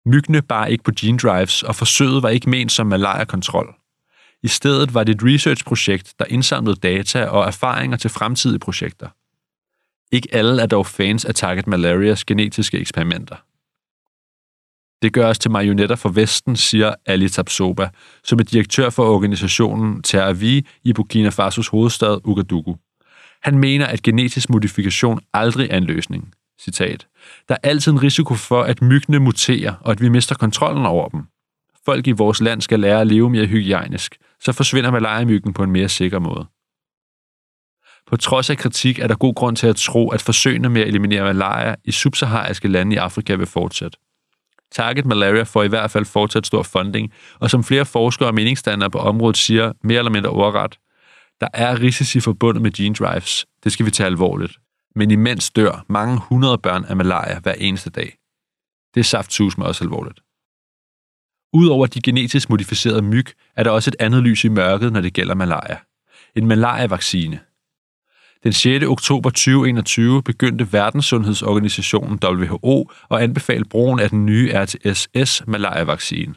Myggene 0.07 0.43
bar 0.43 0.67
ikke 0.67 0.85
på 0.85 0.93
gene 0.97 1.19
drives, 1.19 1.63
og 1.63 1.75
forsøget 1.75 2.23
var 2.23 2.29
ikke 2.29 2.51
ment 2.51 2.73
som 2.73 2.87
malaria-kontrol. 2.87 3.75
I 4.43 4.49
stedet 4.49 4.95
var 4.95 5.05
det 5.05 5.15
et 5.15 5.25
researchprojekt, 5.25 6.15
der 6.19 6.25
indsamlede 6.29 6.77
data 6.77 7.25
og 7.25 7.47
erfaringer 7.47 7.97
til 7.97 8.11
fremtidige 8.11 8.59
projekter. 8.59 9.09
Ikke 10.13 10.29
alle 10.33 10.63
er 10.63 10.67
dog 10.67 10.87
fans 10.87 11.25
af 11.25 11.35
Target 11.35 11.67
Malarias 11.67 12.25
genetiske 12.25 12.79
eksperimenter. 12.79 13.37
Det 15.03 15.13
gør 15.13 15.29
os 15.29 15.39
til 15.39 15.51
marionetter 15.51 15.97
for 15.97 16.09
Vesten, 16.09 16.57
siger 16.57 16.95
Ali 17.07 17.29
Tapsoba, 17.29 17.89
som 18.25 18.39
er 18.39 18.43
direktør 18.43 18.91
for 18.91 19.05
organisationen 19.15 20.03
Terravi 20.03 20.67
i 20.85 20.93
Burkina 20.93 21.29
Fasos 21.29 21.69
hovedstad 21.69 22.19
Ouagadougou. 22.25 22.77
Han 23.43 23.59
mener, 23.59 23.87
at 23.87 24.03
genetisk 24.03 24.51
modifikation 24.51 25.21
aldrig 25.33 25.69
er 25.71 25.77
en 25.77 25.85
løsning. 25.85 26.35
Citat. 26.61 27.07
Der 27.49 27.55
er 27.55 27.69
altid 27.69 27.93
en 27.93 28.03
risiko 28.03 28.35
for, 28.35 28.63
at 28.63 28.83
myggene 28.83 29.19
muterer, 29.19 29.75
og 29.81 29.91
at 29.91 30.01
vi 30.01 30.09
mister 30.09 30.35
kontrollen 30.35 30.87
over 30.87 31.09
dem. 31.09 31.21
Folk 31.85 32.07
i 32.07 32.11
vores 32.11 32.41
land 32.41 32.61
skal 32.61 32.81
lære 32.81 33.01
at 33.01 33.07
leve 33.07 33.31
mere 33.31 33.47
hygiejnisk, 33.47 34.17
så 34.45 34.53
forsvinder 34.53 34.91
malariamyggen 34.91 35.53
på 35.53 35.63
en 35.63 35.71
mere 35.71 35.89
sikker 35.89 36.19
måde. 36.19 36.47
På 38.07 38.17
trods 38.17 38.51
af 38.51 38.59
kritik 38.59 38.99
er 38.99 39.07
der 39.07 39.15
god 39.15 39.35
grund 39.35 39.57
til 39.57 39.67
at 39.67 39.77
tro, 39.77 40.11
at 40.11 40.23
forsøgene 40.23 40.69
med 40.69 40.83
at 40.83 40.89
eliminere 40.89 41.25
malaria 41.25 41.75
i 41.85 41.93
subsahariske 41.93 42.69
lande 42.69 42.95
i 42.97 42.99
Afrika 42.99 43.35
vil 43.35 43.47
fortsætte. 43.47 43.99
Target 44.73 45.07
Malaria 45.07 45.43
får 45.43 45.63
i 45.63 45.69
hvert 45.69 45.91
fald 45.91 46.05
fortsat 46.05 46.47
stor 46.47 46.63
funding, 46.63 47.13
og 47.41 47.51
som 47.51 47.65
flere 47.65 47.85
forskere 47.85 48.29
og 48.29 48.35
meningsstandere 48.35 48.91
på 48.91 48.99
området 48.99 49.37
siger, 49.37 49.73
mere 49.85 49.99
eller 49.99 50.11
mindre 50.11 50.31
overret, 50.31 50.79
der 51.41 51.49
er 51.55 51.81
risici 51.81 52.21
forbundet 52.21 52.63
med 52.63 52.73
gene 52.73 52.95
drives. 52.95 53.47
Det 53.65 53.73
skal 53.73 53.87
vi 53.87 53.91
tage 53.91 54.07
alvorligt. 54.07 54.59
Men 54.95 55.11
imens 55.11 55.51
dør 55.51 55.85
mange 55.89 56.19
hundrede 56.19 56.59
børn 56.59 56.85
af 56.85 56.97
malaria 56.97 57.39
hver 57.39 57.53
eneste 57.53 57.91
dag. 57.91 58.17
Det 58.95 59.01
er 59.01 59.05
saftsus 59.05 59.59
med 59.59 59.67
også 59.67 59.85
alvorligt. 59.85 60.21
Udover 61.53 61.87
de 61.87 62.01
genetisk 62.01 62.51
modificerede 62.51 63.03
myg, 63.03 63.27
er 63.57 63.63
der 63.63 63.71
også 63.71 63.91
et 63.91 63.97
andet 64.05 64.23
lys 64.23 64.45
i 64.45 64.49
mørket, 64.49 64.93
når 64.93 65.01
det 65.01 65.13
gælder 65.13 65.35
malaria. 65.35 65.77
En 66.37 66.47
malaria-vaccine. 66.47 67.41
Den 68.45 68.53
6. 68.53 68.85
oktober 68.85 69.31
2021 69.31 70.23
begyndte 70.23 70.73
Verdenssundhedsorganisationen 70.73 72.19
WHO 72.25 72.91
at 73.11 73.19
anbefale 73.19 73.65
brugen 73.65 74.01
af 74.01 74.11
den 74.11 74.27
nye 74.27 74.53
RTS-S 74.55 75.43
malaria-vaccine. 75.47 76.35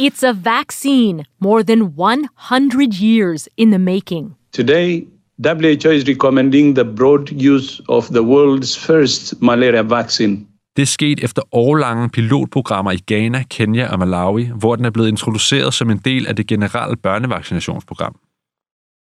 It's 0.00 0.26
a 0.26 0.32
vaccine 0.32 1.24
more 1.40 1.62
than 1.62 1.82
100 1.82 2.94
years 3.02 3.48
in 3.56 3.70
the 3.70 3.78
making. 3.78 4.34
Today, 4.52 5.06
WHO 5.38 5.90
is 5.90 6.08
recommending 6.08 6.74
the 6.74 6.84
broad 6.84 7.32
use 7.32 7.82
of 7.88 8.08
the 8.08 8.22
world's 8.22 8.86
first 8.86 9.42
malaria 9.42 9.82
vaccine. 9.82 10.46
Det 10.76 10.82
er 10.82 10.86
sket 10.86 11.24
efter 11.24 11.42
årlange 11.52 12.08
pilotprogrammer 12.08 12.92
i 12.92 12.98
Ghana, 13.06 13.42
Kenya 13.42 13.92
og 13.92 13.98
Malawi, 13.98 14.44
hvor 14.44 14.76
den 14.76 14.84
er 14.84 14.90
blevet 14.90 15.08
introduceret 15.08 15.74
som 15.74 15.90
en 15.90 15.98
del 15.98 16.26
af 16.26 16.36
det 16.36 16.46
generelle 16.46 16.96
børnevaccinationsprogram. 16.96 18.16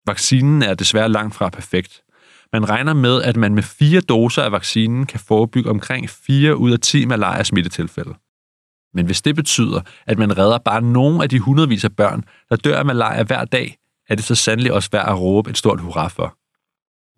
Vaccinen 0.07 0.61
er 0.61 0.73
desværre 0.73 1.09
langt 1.09 1.35
fra 1.35 1.49
perfekt. 1.49 2.01
Man 2.53 2.69
regner 2.69 2.93
med, 2.93 3.21
at 3.21 3.37
man 3.37 3.55
med 3.55 3.63
fire 3.63 4.01
doser 4.01 4.43
af 4.43 4.51
vaccinen 4.51 5.05
kan 5.05 5.19
forebygge 5.19 5.69
omkring 5.69 6.09
4 6.09 6.57
ud 6.57 6.71
af 6.71 6.79
10 6.79 7.05
malaria-smittetilfælde. 7.05 8.13
Men 8.93 9.05
hvis 9.05 9.21
det 9.21 9.35
betyder, 9.35 9.81
at 10.05 10.17
man 10.17 10.37
redder 10.37 10.57
bare 10.57 10.81
nogle 10.81 11.23
af 11.23 11.29
de 11.29 11.39
hundredvis 11.39 11.83
af 11.83 11.95
børn, 11.95 12.23
der 12.49 12.55
dør 12.55 12.79
af 12.79 12.85
malaria 12.85 13.23
hver 13.23 13.45
dag, 13.45 13.77
er 14.09 14.15
det 14.15 14.23
så 14.23 14.35
sandelig 14.35 14.73
også 14.73 14.89
værd 14.91 15.09
at 15.09 15.19
råbe 15.19 15.49
et 15.49 15.57
stort 15.57 15.81
hurra 15.81 16.07
for. 16.07 16.37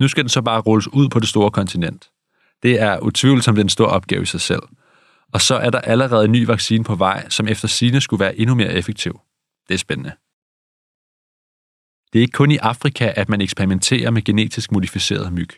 Nu 0.02 0.08
skal 0.08 0.24
den 0.24 0.30
så 0.30 0.42
bare 0.42 0.62
rulles 0.62 0.88
ud 0.94 1.10
på 1.10 1.20
det 1.20 1.30
store 1.30 1.52
kontinent. 1.52 2.10
Det 2.64 2.82
er 2.82 3.00
utvivlsomt 3.00 3.60
en 3.60 3.70
stor 3.70 3.86
opgave 3.86 4.24
i 4.24 4.26
sig 4.26 4.42
selv. 4.42 4.62
Og 5.34 5.42
så 5.42 5.56
er 5.56 5.70
der 5.70 5.80
allerede 5.80 6.26
en 6.26 6.32
ny 6.32 6.46
vaccine 6.46 6.84
på 6.84 6.96
vej, 6.96 7.30
som 7.30 7.48
efter 7.48 7.68
sine 7.68 8.02
skulle 8.02 8.20
være 8.20 8.40
endnu 8.40 8.56
mere 8.56 8.74
effektiv. 8.74 9.20
Det 9.68 9.74
er 9.74 9.78
spændende. 9.78 10.12
Det 12.14 12.20
er 12.20 12.22
ikke 12.22 12.32
kun 12.32 12.52
i 12.52 12.58
Afrika, 12.58 13.14
at 13.16 13.30
man 13.30 13.42
eksperimenterer 13.42 14.12
med 14.12 14.22
genetisk 14.22 14.72
modificeret 14.72 15.34
myg. 15.34 15.50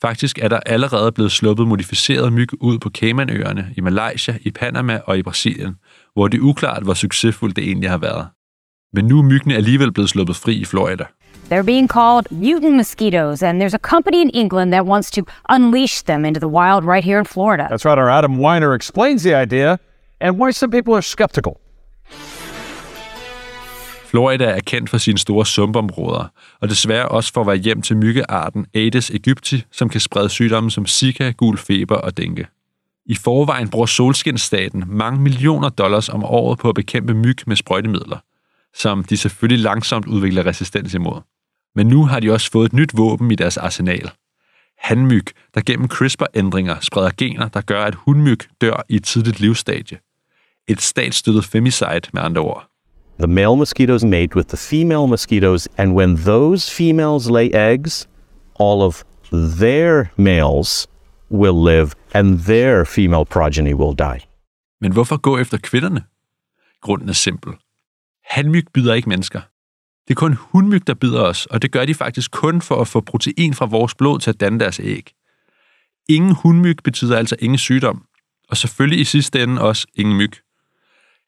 Faktisk 0.00 0.38
er 0.38 0.48
der 0.48 0.60
allerede 0.60 1.12
blevet 1.12 1.32
sluppet 1.32 1.68
modificeret 1.68 2.32
myg 2.32 2.62
ud 2.62 2.78
på 2.78 2.90
Caymanøerne, 2.90 3.74
i 3.76 3.80
Malaysia, 3.80 4.38
i 4.40 4.50
Panama 4.50 5.00
og 5.06 5.18
i 5.18 5.22
Brasilien, 5.22 5.76
hvor 6.12 6.28
det 6.28 6.38
er 6.38 6.42
uklart, 6.42 6.82
hvor 6.82 6.94
succesfuldt 6.94 7.56
det 7.56 7.64
egentlig 7.64 7.90
har 7.90 7.98
været. 7.98 8.28
Men 8.92 9.04
nu 9.04 9.18
er 9.18 9.22
myggene 9.22 9.54
alligevel 9.54 9.92
blevet 9.92 10.10
sluppet 10.10 10.36
fri 10.36 10.54
i 10.54 10.64
Florida. 10.64 11.04
They're 11.48 11.62
being 11.62 11.88
called 11.88 12.30
mutant 12.30 12.76
mosquitoes, 12.76 13.42
and 13.42 13.58
there's 13.58 13.74
a 13.74 13.78
company 13.78 14.20
in 14.20 14.30
England 14.30 14.72
that 14.72 14.84
wants 14.84 15.10
to 15.10 15.22
unleash 15.48 16.02
them 16.02 16.24
into 16.24 16.40
the 16.40 16.48
wild 16.48 16.84
right 16.84 17.04
here 17.04 17.18
in 17.18 17.24
Florida. 17.24 17.66
That's 17.70 17.86
right. 17.86 17.98
Our 17.98 18.10
Adam 18.10 18.36
Weiner 18.36 18.74
explains 18.74 19.22
the 19.22 19.34
idea 19.34 19.78
and 20.20 20.38
why 20.38 20.50
some 20.50 20.70
people 20.70 20.94
are 20.94 21.02
skeptical. 21.02 21.60
Florida 24.04 24.44
er 24.44 24.60
kendt 24.60 24.90
for 24.90 24.98
sine 24.98 25.18
store 25.18 25.46
sumpområder, 25.46 26.32
og 26.60 26.68
desværre 26.68 27.08
også 27.08 27.32
for 27.32 27.40
at 27.40 27.46
være 27.46 27.56
hjem 27.56 27.82
til 27.82 27.96
myggearten 27.96 28.66
Aedes 28.74 29.10
aegypti, 29.10 29.64
som 29.72 29.88
kan 29.88 30.00
sprede 30.00 30.28
sygdomme 30.28 30.70
som 30.70 30.86
Zika, 30.86 31.30
gul 31.30 31.58
feber 31.58 31.96
og 31.96 32.16
dengue. 32.16 32.44
I 33.06 33.14
forvejen 33.14 33.68
bruger 33.68 33.86
solskinsstaten 33.86 34.84
mange 34.86 35.20
millioner 35.20 35.68
dollars 35.68 36.08
om 36.08 36.24
året 36.24 36.58
på 36.58 36.68
at 36.68 36.74
bekæmpe 36.74 37.14
myg 37.14 37.36
med 37.46 37.56
sprøjtemidler, 37.56 38.18
som 38.74 39.04
de 39.04 39.16
selvfølgelig 39.16 39.62
langsomt 39.62 40.06
udvikler 40.06 40.46
resistens 40.46 40.94
imod. 40.94 41.20
Men 41.78 41.86
nu 41.86 42.06
har 42.06 42.20
de 42.20 42.32
også 42.32 42.50
fået 42.50 42.66
et 42.66 42.72
nyt 42.72 42.96
våben 42.96 43.30
i 43.30 43.34
deres 43.34 43.56
arsenal. 43.56 44.10
Hanmyg, 44.78 45.24
der 45.54 45.60
gennem 45.66 45.88
CRISPR-ændringer 45.88 46.76
spreder 46.80 47.10
gener, 47.18 47.48
der 47.48 47.60
gør, 47.60 47.84
at 47.84 47.94
hundmyg 47.94 48.38
dør 48.60 48.82
i 48.88 48.96
et 48.96 49.04
tidligt 49.04 49.40
livsstadie. 49.40 49.98
Et 50.68 50.82
statsstøttet 50.82 51.44
femicide 51.44 52.10
med 52.12 52.22
andre 52.22 52.40
ord. 52.40 52.68
The 53.18 53.26
male 53.26 53.56
mosquitoes 53.56 54.04
mate 54.04 54.36
with 54.36 54.48
the 54.48 54.56
female 54.56 55.06
mosquitoes, 55.08 55.68
and 55.76 55.92
when 55.92 56.16
those 56.16 56.74
females 56.76 57.30
lay 57.30 57.50
eggs, 57.54 58.08
all 58.60 58.82
of 58.82 59.02
their 59.60 60.04
males 60.16 60.88
will 61.30 61.74
live, 61.74 61.90
and 62.14 62.38
their 62.38 62.84
female 62.84 63.24
progeny 63.24 63.74
will 63.74 63.98
die. 63.98 64.20
Men 64.80 64.92
hvorfor 64.92 65.16
gå 65.16 65.38
efter 65.38 65.58
kvinderne? 65.58 66.02
Grunden 66.82 67.08
er 67.08 67.12
simpel. 67.12 67.52
Hanmyg 68.24 68.64
bider 68.74 68.94
ikke 68.94 69.08
mennesker. 69.08 69.40
Det 70.08 70.14
er 70.14 70.18
kun 70.18 70.34
hundmyg, 70.40 70.86
der 70.86 70.94
bider 70.94 71.22
os, 71.22 71.46
og 71.46 71.62
det 71.62 71.72
gør 71.72 71.84
de 71.84 71.94
faktisk 71.94 72.30
kun 72.30 72.62
for 72.62 72.80
at 72.80 72.88
få 72.88 73.00
protein 73.00 73.54
fra 73.54 73.66
vores 73.66 73.94
blod 73.94 74.18
til 74.18 74.30
at 74.30 74.40
danne 74.40 74.60
deres 74.60 74.80
æg. 74.80 75.12
Ingen 76.08 76.34
hundmyg 76.34 76.76
betyder 76.84 77.16
altså 77.16 77.36
ingen 77.38 77.58
sygdom, 77.58 78.04
og 78.48 78.56
selvfølgelig 78.56 79.00
i 79.00 79.04
sidste 79.04 79.42
ende 79.42 79.62
også 79.62 79.86
ingen 79.94 80.16
myg. 80.16 80.32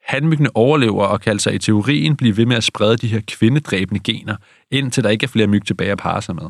Handmyggene 0.05 0.55
overlever 0.55 1.05
og 1.05 1.21
kan 1.21 1.31
altså 1.31 1.49
i 1.49 1.59
teorien 1.59 2.17
blive 2.17 2.37
ved 2.37 2.45
med 2.45 2.55
at 2.55 2.63
sprede 2.63 2.97
de 2.97 3.07
her 3.07 3.21
kvindedræbende 3.27 3.99
gener, 3.99 4.35
indtil 4.71 5.03
der 5.03 5.09
ikke 5.09 5.23
er 5.23 5.27
flere 5.27 5.47
myg 5.47 5.65
tilbage 5.65 5.91
at 5.91 5.97
parre 5.97 6.21
sig 6.21 6.35
med. 6.35 6.49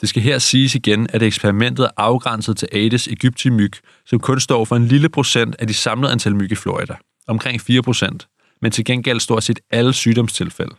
Det 0.00 0.08
skal 0.08 0.22
her 0.22 0.38
siges 0.38 0.74
igen, 0.74 1.06
at 1.10 1.22
eksperimentet 1.22 1.84
er 1.84 1.90
afgrænset 1.96 2.56
til 2.56 2.68
Aedes 2.72 3.08
aegypti 3.08 3.50
myg, 3.50 3.72
som 4.06 4.20
kun 4.20 4.40
står 4.40 4.64
for 4.64 4.76
en 4.76 4.86
lille 4.86 5.08
procent 5.08 5.56
af 5.58 5.66
de 5.66 5.74
samlede 5.74 6.12
antal 6.12 6.36
myg 6.36 6.52
i 6.52 6.54
Florida, 6.54 6.94
omkring 7.26 7.60
4 7.60 7.82
procent, 7.82 8.28
men 8.62 8.72
til 8.72 8.84
gengæld 8.84 9.20
stort 9.20 9.44
set 9.44 9.60
alle 9.70 9.92
sygdomstilfælde. 9.92 10.74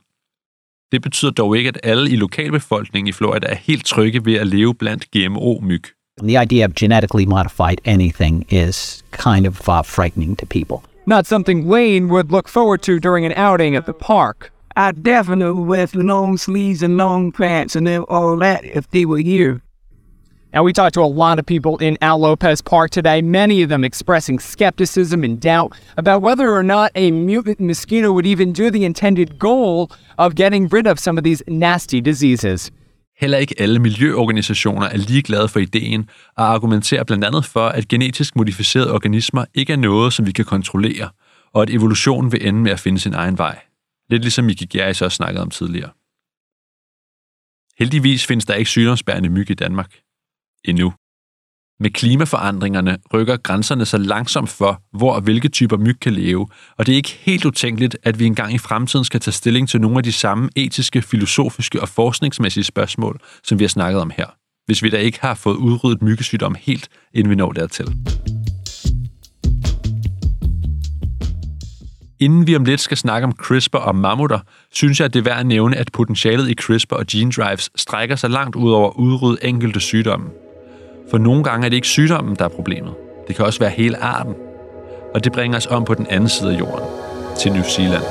Det 0.92 1.02
betyder 1.02 1.32
dog 1.32 1.58
ikke, 1.58 1.68
at 1.68 1.80
alle 1.84 2.10
i 2.10 2.16
lokalbefolkningen 2.16 3.08
i 3.08 3.12
Florida 3.12 3.48
er 3.48 3.56
helt 3.56 3.86
trygge 3.86 4.26
ved 4.26 4.34
at 4.34 4.48
leve 4.48 4.76
blandt 4.76 5.08
GMO-myg. 5.12 5.84
The 6.24 6.42
idea 6.44 6.66
of 6.66 6.74
genetically 6.76 7.26
modified 7.26 7.78
anything 7.86 8.46
is 8.50 9.04
kind 9.12 9.48
of 9.48 9.70
uh, 9.70 9.84
frightening 9.84 10.38
to 10.38 10.46
people. 10.46 10.78
Not 11.06 11.28
something 11.28 11.68
Wayne 11.68 12.08
would 12.10 12.32
look 12.32 12.48
forward 12.48 12.82
to 12.82 13.00
during 13.00 13.26
an 13.26 13.34
outing 13.36 13.76
at 13.76 13.86
the 13.86 13.94
park. 13.94 14.52
I 14.78 14.92
definitely 14.92 15.64
wear 15.64 15.88
long 15.94 16.38
sleeves 16.38 16.84
and 16.84 16.98
long 16.98 17.32
pants 17.32 17.76
and 17.76 17.88
all 17.88 18.38
that 18.38 18.64
if 18.64 18.90
they 18.92 19.06
were 19.06 19.24
here. 19.24 19.62
Now, 20.56 20.64
we 20.64 20.72
talked 20.72 20.94
to 20.94 21.04
a 21.04 21.14
lot 21.24 21.38
of 21.38 21.46
people 21.46 21.76
in 21.80 21.98
Al 22.02 22.20
Lopez 22.20 22.62
Park 22.62 22.90
today, 22.90 23.22
many 23.22 23.62
of 23.62 23.68
them 23.68 23.84
expressing 23.84 24.40
skepticism 24.40 25.24
and 25.26 25.42
doubt 25.42 25.74
about 25.98 26.22
whether 26.22 26.50
or 26.50 26.64
not 26.64 26.92
a 26.96 27.12
mutant 27.12 27.60
mosquito 27.60 28.14
would 28.14 28.26
even 28.26 28.54
do 28.54 28.72
the 28.72 28.86
intended 28.86 29.38
goal 29.38 29.92
of 30.18 30.36
getting 30.36 30.70
rid 30.70 30.88
of 30.88 30.98
some 30.98 31.18
of 31.18 31.26
these 31.26 31.44
nasty 31.48 32.00
diseases. 32.00 32.72
Heller 33.18 33.38
ikke 33.38 33.56
alle 33.58 33.80
miljøorganisationer 33.80 34.88
er 34.88 34.98
lige 34.98 35.22
glade 35.22 35.48
for 35.48 35.60
ideen 35.60 36.10
og 36.38 36.46
argumenterer 36.54 37.04
blandt 37.04 37.26
andet 37.26 37.46
for, 37.46 37.68
at 37.68 37.88
genetisk 37.88 38.36
modificerede 38.36 38.94
organismer 38.94 39.46
ikke 39.54 39.74
er 39.74 39.78
noget, 39.78 40.14
som 40.14 40.26
vi 40.26 40.32
kan 40.32 40.46
kontrollere, 40.46 41.10
og 41.54 41.62
at 41.62 41.70
evolutionen 41.70 42.32
vil 42.32 42.48
ende 42.48 42.60
med 42.60 42.72
at 42.72 42.80
finde 42.80 43.00
sin 43.00 43.14
egen 43.14 43.38
vej. 43.38 43.60
Lidt 44.10 44.22
ligesom 44.22 44.46
Miki 44.46 44.66
Gjerris 44.66 45.02
også 45.02 45.16
snakkede 45.16 45.42
om 45.42 45.50
tidligere. 45.50 45.90
Heldigvis 47.80 48.26
findes 48.26 48.46
der 48.46 48.54
ikke 48.54 48.70
sygdomsbærende 48.70 49.30
myg 49.30 49.50
i 49.50 49.54
Danmark. 49.54 50.05
Endnu. 50.68 50.94
Med 51.80 51.90
klimaforandringerne 51.90 52.98
rykker 53.14 53.38
grænserne 53.38 53.86
så 53.86 53.98
langsomt 53.98 54.50
for, 54.50 54.82
hvor 54.98 55.14
og 55.14 55.22
hvilke 55.22 55.48
typer 55.48 55.78
myg 55.78 56.00
kan 56.00 56.14
leve, 56.14 56.48
og 56.78 56.86
det 56.86 56.92
er 56.92 56.96
ikke 56.96 57.20
helt 57.22 57.46
utænkeligt, 57.46 57.98
at 58.04 58.20
vi 58.20 58.26
engang 58.26 58.54
i 58.54 58.58
fremtiden 58.58 59.06
skal 59.06 59.20
tage 59.20 59.34
stilling 59.34 59.70
til 59.70 59.82
nogle 59.82 59.98
af 59.98 60.04
de 60.04 60.12
samme 60.12 60.50
etiske, 60.56 61.02
filosofiske 61.02 61.82
og 61.82 61.90
forskningsmæssige 61.90 62.64
spørgsmål, 62.64 63.20
som 63.44 63.60
vi 63.60 63.64
har 63.64 63.70
snakket 63.70 64.02
om 64.02 64.12
her, 64.18 64.28
hvis 64.66 64.84
vi 64.84 64.90
da 64.90 64.98
ikke 64.98 65.20
har 65.22 65.34
fået 65.34 65.56
udryddet 65.56 66.02
myggesygdom 66.02 66.56
helt, 66.60 66.90
inden 67.14 67.30
vi 67.30 67.36
når 67.36 67.52
dertil. 67.52 67.96
Inden 72.20 72.48
vi 72.48 72.56
om 72.56 72.66
lidt 72.66 72.82
skal 72.82 72.98
snakke 72.98 73.26
om 73.28 73.32
CRISPR 73.32 73.78
og 73.78 73.96
mammutter, 73.96 74.40
synes 74.72 75.00
jeg, 75.00 75.06
at 75.06 75.14
det 75.14 75.20
er 75.20 75.24
værd 75.24 75.40
at 75.40 75.46
nævne, 75.46 75.78
at 75.78 75.92
potentialet 75.94 76.50
i 76.50 76.54
CRISPR 76.54 76.96
og 76.96 77.06
gene 77.08 77.32
drives 77.32 77.70
strækker 77.76 78.16
sig 78.16 78.30
langt 78.30 78.56
ud 78.56 78.72
over 78.72 78.90
at 78.90 78.94
udrydde 78.96 79.46
enkelte 79.46 79.80
sygdomme. 79.80 80.45
For 81.12 81.18
nogle 81.18 81.44
gange 81.44 81.66
er 81.66 81.70
det 81.70 81.76
ikke 81.76 81.88
sygdommen, 81.88 82.36
der 82.36 82.46
er 82.46 82.50
problemet. 82.50 82.94
Det 83.28 83.36
kan 83.36 83.46
også 83.46 83.60
være 83.60 83.70
hele 83.70 83.98
arten. 83.98 84.34
Og 85.14 85.24
det 85.24 85.32
bringer 85.32 85.58
os 85.58 85.68
om 85.68 85.86
på 85.86 85.94
den 85.94 86.08
anden 86.10 86.30
side 86.30 86.54
af 86.54 86.60
jorden, 86.60 86.86
til 87.40 87.52
New 87.52 87.64
Zealand. 87.64 88.04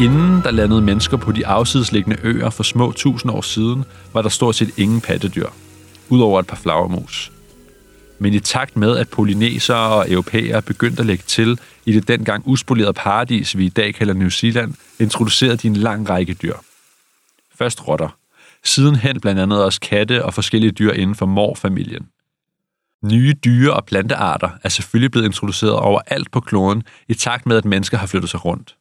Inden 0.00 0.42
der 0.42 0.50
landede 0.50 0.82
mennesker 0.82 1.16
på 1.16 1.32
de 1.32 1.46
afsidesliggende 1.46 2.18
øer 2.22 2.50
for 2.50 2.62
små 2.62 2.92
tusind 2.92 3.32
år 3.32 3.40
siden, 3.40 3.84
var 4.12 4.22
der 4.22 4.28
stort 4.28 4.54
set 4.54 4.70
ingen 4.78 5.00
pattedyr, 5.00 5.48
udover 6.08 6.40
et 6.40 6.46
par 6.46 6.56
flagermus. 6.56 7.32
Men 8.18 8.34
i 8.34 8.40
takt 8.40 8.76
med, 8.76 8.96
at 8.96 9.08
polynesere 9.08 9.94
og 9.94 10.10
europæere 10.10 10.62
begyndte 10.62 11.00
at 11.00 11.06
lægge 11.06 11.24
til 11.26 11.58
i 11.86 11.92
det 11.92 12.08
dengang 12.08 12.42
uspolerede 12.46 12.92
paradis, 12.92 13.56
vi 13.56 13.66
i 13.66 13.68
dag 13.68 13.94
kalder 13.94 14.14
New 14.14 14.28
Zealand, 14.28 14.74
introducerede 14.98 15.56
de 15.56 15.66
en 15.66 15.76
lang 15.76 16.08
række 16.08 16.34
dyr. 16.34 16.56
Først 17.54 17.88
rotter. 17.88 18.18
Sidenhen 18.64 19.20
blandt 19.20 19.40
andet 19.40 19.64
også 19.64 19.80
katte 19.80 20.24
og 20.24 20.34
forskellige 20.34 20.70
dyr 20.70 20.92
inden 20.92 21.14
for 21.14 21.26
morfamilien. 21.26 22.08
Nye 23.04 23.34
dyre- 23.44 23.74
og 23.74 23.84
plantearter 23.84 24.50
er 24.62 24.68
selvfølgelig 24.68 25.10
blevet 25.10 25.26
introduceret 25.26 25.72
overalt 25.72 26.30
på 26.30 26.40
kloden 26.40 26.82
i 27.08 27.14
takt 27.14 27.46
med, 27.46 27.56
at 27.56 27.64
mennesker 27.64 27.98
har 27.98 28.06
flyttet 28.06 28.30
sig 28.30 28.44
rundt. 28.44 28.76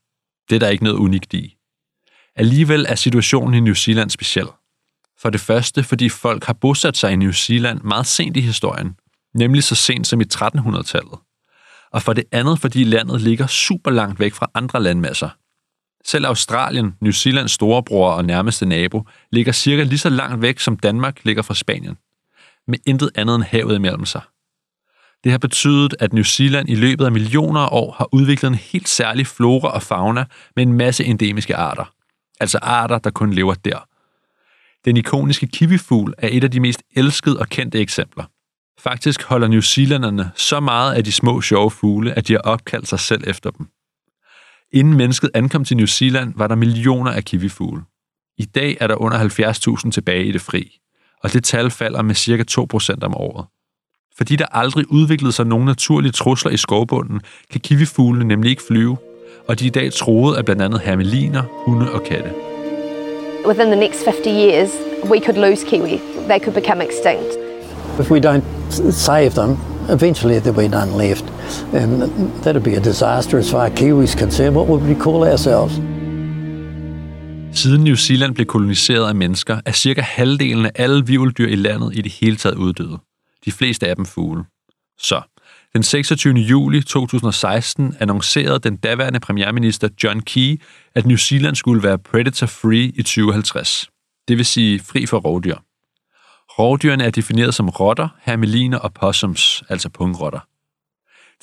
Det 0.50 0.56
er 0.56 0.60
der 0.60 0.70
ikke 0.70 0.84
noget 0.84 0.98
unikt 0.98 1.34
i. 1.34 1.56
Alligevel 2.36 2.86
er 2.90 2.96
situationen 2.96 3.54
i 3.54 3.60
New 3.60 3.74
Zealand 3.74 4.10
speciel. 4.10 4.48
For 5.20 5.30
det 5.30 5.42
første, 5.42 5.84
fordi 5.84 6.10
folk 6.10 6.44
har 6.44 6.54
bosat 6.54 6.98
sig 6.98 7.12
i 7.12 7.16
New 7.16 7.32
Zealand 7.32 7.82
meget 7.82 8.08
sent 8.08 8.38
i 8.38 8.42
historien, 8.42 8.96
nemlig 9.34 9.64
så 9.64 9.76
sent 9.76 10.08
som 10.08 10.22
i 10.22 10.26
1300-tallet. 10.34 11.20
Og 11.94 12.02
for 12.02 12.14
det 12.14 12.24
andet, 12.32 12.60
fordi 12.60 12.84
landet 12.84 13.22
ligger 13.22 13.48
super 13.48 13.92
langt 13.92 14.20
væk 14.20 14.34
fra 14.34 14.52
andre 14.54 14.84
landmasser. 14.84 15.30
Selv 16.06 16.26
Australien, 16.26 16.96
New 17.02 17.12
Zealands 17.12 17.52
storebror 17.52 18.12
og 18.12 18.26
nærmeste 18.26 18.66
nabo, 18.66 19.04
ligger 19.32 19.52
cirka 19.52 19.84
lige 19.84 20.00
så 20.00 20.10
langt 20.10 20.42
væk, 20.42 20.60
som 20.60 20.78
Danmark 20.78 21.26
ligger 21.26 21.42
fra 21.42 21.54
Spanien. 21.54 21.98
Med 22.68 22.80
intet 22.86 23.10
andet 23.16 23.36
end 23.36 23.44
havet 23.44 23.76
imellem 23.76 24.06
sig. 24.06 24.22
Det 25.24 25.32
har 25.32 25.40
betydet, 25.40 25.96
at 26.00 26.14
New 26.14 26.24
Zealand 26.24 26.70
i 26.70 26.76
løbet 26.76 27.06
af 27.06 27.12
millioner 27.12 27.60
af 27.60 27.70
år 27.72 27.92
har 27.92 28.10
udviklet 28.12 28.50
en 28.50 28.56
helt 28.56 28.90
særlig 28.90 29.28
flora 29.28 29.74
og 29.74 29.82
fauna 29.82 30.26
med 30.56 30.64
en 30.64 30.74
masse 30.74 31.06
endemiske 31.06 31.56
arter. 31.56 31.94
Altså 32.40 32.58
arter, 32.62 32.98
der 32.98 33.12
kun 33.12 33.34
lever 33.34 33.54
der. 33.54 33.88
Den 34.86 34.98
ikoniske 34.98 35.48
kiwifugl 35.48 36.14
er 36.18 36.30
et 36.32 36.44
af 36.44 36.52
de 36.52 36.60
mest 36.60 36.84
elskede 36.96 37.40
og 37.40 37.48
kendte 37.48 37.80
eksempler. 37.80 38.24
Faktisk 38.80 39.24
holder 39.24 39.48
New 39.48 39.62
Zealanderne 39.62 40.32
så 40.36 40.60
meget 40.60 40.94
af 40.94 41.04
de 41.04 41.12
små 41.12 41.42
sjove 41.42 41.72
fugle, 41.72 42.14
at 42.14 42.28
de 42.28 42.34
har 42.34 42.40
opkaldt 42.40 42.88
sig 42.88 43.00
selv 43.00 43.24
efter 43.28 43.50
dem. 43.50 43.68
Inden 44.72 44.98
mennesket 44.98 45.30
ankom 45.34 45.66
til 45.66 45.78
New 45.78 45.86
Zealand, 45.86 46.34
var 46.36 46.48
der 46.48 46.56
millioner 46.56 47.12
af 47.12 47.24
kiwifugle. 47.24 47.82
I 48.38 48.46
dag 48.46 48.78
er 48.80 48.88
der 48.88 48.96
under 48.96 49.18
70.000 49.86 49.92
tilbage 49.92 50.26
i 50.26 50.32
det 50.32 50.42
fri, 50.42 50.80
og 51.24 51.34
det 51.34 51.44
tal 51.44 51.72
falder 51.72 52.02
med 52.02 52.16
ca. 52.16 52.98
2% 53.00 53.06
om 53.06 53.16
året. 53.16 53.46
Fordi 54.18 54.36
der 54.36 54.46
aldrig 54.46 54.92
udviklede 54.92 55.32
sig 55.32 55.48
nogen 55.48 55.66
naturlige 55.66 56.12
trusler 56.12 56.52
i 56.52 56.58
skovbunden, 56.58 57.22
kan 57.52 57.62
kiwifuglene 57.62 58.26
nemlig 58.26 58.50
ikke 58.50 58.64
flyve, 58.68 58.98
og 59.48 59.60
de 59.60 59.66
er 59.66 59.68
i 59.68 59.72
dag 59.72 59.94
troet 59.94 60.36
af 60.36 60.46
blandt 60.46 60.62
andet 60.62 60.82
hermeliner, 60.82 61.44
hunde 61.66 61.92
og 61.92 62.04
katte. 62.04 62.34
Within 63.48 63.68
the 63.68 63.80
next 63.80 64.06
50 64.06 64.28
years, 64.28 64.70
we 65.12 65.20
could 65.26 65.50
lose 65.50 65.66
kiwi. 65.68 66.00
They 66.30 66.40
could 66.44 66.54
become 66.54 66.84
extinct. 66.90 67.53
If 68.00 68.12
we 68.12 68.20
don't 68.20 68.44
save 68.92 69.30
them, 69.30 69.58
eventually 69.90 70.40
there'll 70.40 70.62
be 70.62 70.68
none 70.68 70.98
left. 70.98 71.26
And 71.74 71.92
that'd 72.44 72.64
be 72.64 72.76
a 72.76 72.80
disaster 72.80 73.38
as 73.38 73.52
far 73.52 73.66
as 73.66 73.80
Kiwis 73.80 74.18
concerned. 74.18 74.56
What 74.56 74.68
would 74.68 74.84
we 74.84 74.96
call 74.96 75.24
ourselves? 75.24 75.74
Siden 77.54 77.84
New 77.84 77.96
Zealand 77.96 78.36
blev 78.36 78.46
koloniseret 78.46 79.08
af 79.08 79.16
mennesker, 79.16 79.60
er 79.66 79.72
cirka 79.72 80.02
halvdelen 80.02 80.66
af 80.66 80.72
alle 80.76 81.06
vivldyr 81.06 81.48
i 81.48 81.56
landet 81.56 81.96
i 81.96 82.02
det 82.02 82.12
hele 82.12 82.36
taget 82.36 82.56
uddøde. 82.56 82.98
De 83.46 83.52
fleste 83.52 83.88
af 83.88 83.96
dem 83.96 84.06
fugle. 84.06 84.44
Så, 84.98 85.22
den 85.74 85.84
26. 85.84 86.34
juli 86.34 86.82
2016 86.82 87.96
annoncerede 88.00 88.60
den 88.60 88.76
daværende 88.76 89.20
premierminister 89.20 89.90
John 90.04 90.20
Key, 90.20 90.62
at 90.96 91.06
New 91.06 91.18
Zealand 91.18 91.56
skulle 91.56 91.84
være 91.84 92.00
predator-free 92.00 92.92
i 92.96 93.04
2050. 93.04 93.90
Det 94.28 94.38
vil 94.38 94.46
sige 94.46 94.80
fri 94.80 95.06
for 95.06 95.20
rovdyr. 95.20 95.56
Rovdyrene 96.60 97.04
er 97.04 97.10
defineret 97.10 97.54
som 97.54 97.70
rotter, 97.70 98.08
hermeliner 98.22 98.78
og 98.78 98.94
possums, 98.94 99.64
altså 99.70 99.90
pungrotter. 99.90 100.40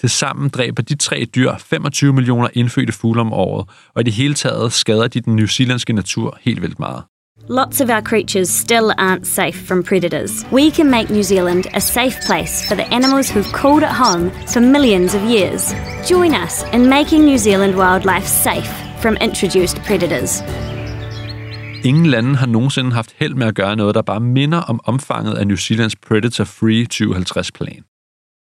Tilsammen 0.01 0.49
dræber 0.49 0.83
de 0.83 0.95
tre 0.95 1.25
dyr 1.35 1.53
25 1.59 2.13
millioner 2.13 2.49
indfødte 2.53 2.93
fugle 2.93 3.21
om 3.21 3.33
året, 3.33 3.69
og 3.95 4.01
i 4.01 4.05
det 4.05 4.13
hele 4.13 4.35
taget 4.35 4.73
skader 4.73 5.09
de 5.09 5.21
den 5.21 5.37
newzealandske 5.37 5.93
natur 5.93 6.39
helt 6.41 6.63
vildt 6.63 6.79
meget. 6.79 7.03
Lots 7.49 7.81
of 7.81 7.91
our 7.91 8.01
creatures 8.01 8.49
still 8.49 8.93
aren't 8.99 9.25
safe 9.25 9.67
from 9.67 9.83
predators. 9.83 10.47
We 10.53 10.71
can 10.71 10.91
make 10.91 11.11
New 11.11 11.23
Zealand 11.23 11.65
a 11.75 11.81
safe 11.81 12.17
place 12.27 12.69
for 12.69 12.75
the 12.75 12.95
animals 12.95 13.31
who've 13.31 13.53
called 13.53 13.83
it 13.83 13.95
home 14.05 14.31
for 14.53 14.61
millions 14.61 15.15
of 15.15 15.23
years. 15.23 15.75
Join 16.11 16.35
us 16.35 16.65
in 16.73 16.89
making 16.89 17.25
New 17.25 17.39
Zealand 17.39 17.75
wildlife 17.75 18.27
safe 18.27 18.71
from 19.01 19.17
introduced 19.17 19.77
predators. 19.87 20.43
Ingen 21.85 22.07
lande 22.07 22.37
har 22.37 22.47
nogensinde 22.47 22.93
haft 22.93 23.15
held 23.19 23.35
med 23.35 23.47
at 23.47 23.55
gøre 23.55 23.77
noget, 23.77 23.95
der 23.95 24.03
bare 24.03 24.21
minder 24.21 24.59
om 24.59 24.81
omfanget 24.85 25.35
af 25.35 25.47
New 25.47 25.57
Zealands 25.57 25.97
Predator 25.97 26.45
Free 26.45 26.87
2050-plan. 26.95 27.85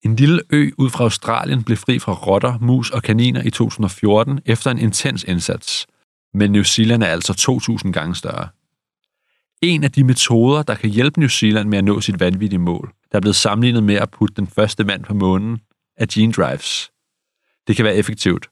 En 0.05 0.16
lille 0.16 0.40
ø 0.50 0.70
ud 0.79 0.90
fra 0.90 1.05
Australien 1.05 1.64
blev 1.64 1.76
fri 1.76 1.98
fra 1.98 2.12
rotter, 2.12 2.59
mus 2.59 2.90
og 2.90 3.03
kaniner 3.03 3.42
i 3.42 3.50
2014 3.50 4.40
efter 4.46 4.70
en 4.70 4.79
intens 4.79 5.24
indsats. 5.24 5.87
Men 6.35 6.53
New 6.53 6.62
Zealand 6.62 7.03
er 7.03 7.07
altså 7.07 7.61
2.000 7.85 7.90
gange 7.90 8.14
større. 8.14 8.48
En 9.62 9.85
af 9.85 9.92
de 9.92 10.05
metoder, 10.05 10.62
der 10.62 10.74
kan 10.74 10.90
hjælpe 10.90 11.20
New 11.20 11.29
Zealand 11.29 11.68
med 11.68 11.79
at 11.79 11.85
nå 11.85 12.00
sit 12.00 12.20
vanvittige 12.20 12.59
mål, 12.59 12.92
der 13.12 13.16
er 13.16 13.20
blevet 13.20 13.37
sammenlignet 13.37 13.83
med 13.83 13.94
at 13.94 14.11
putte 14.11 14.35
den 14.37 14.46
første 14.46 14.85
mand 14.85 15.05
på 15.05 15.14
månen, 15.14 15.59
er 15.96 16.07
gene 16.12 16.33
drives. 16.33 16.90
Det 17.66 17.76
kan 17.76 17.85
være 17.85 17.96
effektivt. 17.96 18.48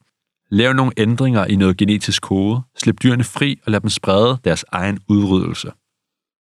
Lav 0.51 0.73
nogle 0.73 0.93
ændringer 0.97 1.45
i 1.45 1.57
noget 1.57 1.77
genetisk 1.77 2.23
kode, 2.23 2.63
slip 2.77 3.03
dyrene 3.03 3.25
fri 3.25 3.61
og 3.67 3.73
lad 3.73 3.81
dem 3.81 3.91
sprede 3.91 4.39
deres 4.45 4.65
egen 4.73 4.99
udryddelse. 5.09 5.73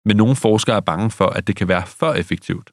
Men 0.06 0.18
nogle 0.18 0.36
forskere 0.36 0.76
er 0.76 0.80
bange 0.80 1.12
for, 1.12 1.26
at 1.26 1.48
det 1.48 1.56
kan 1.56 1.68
være 1.68 1.88
for 1.88 2.14
effektivt. 2.14 2.72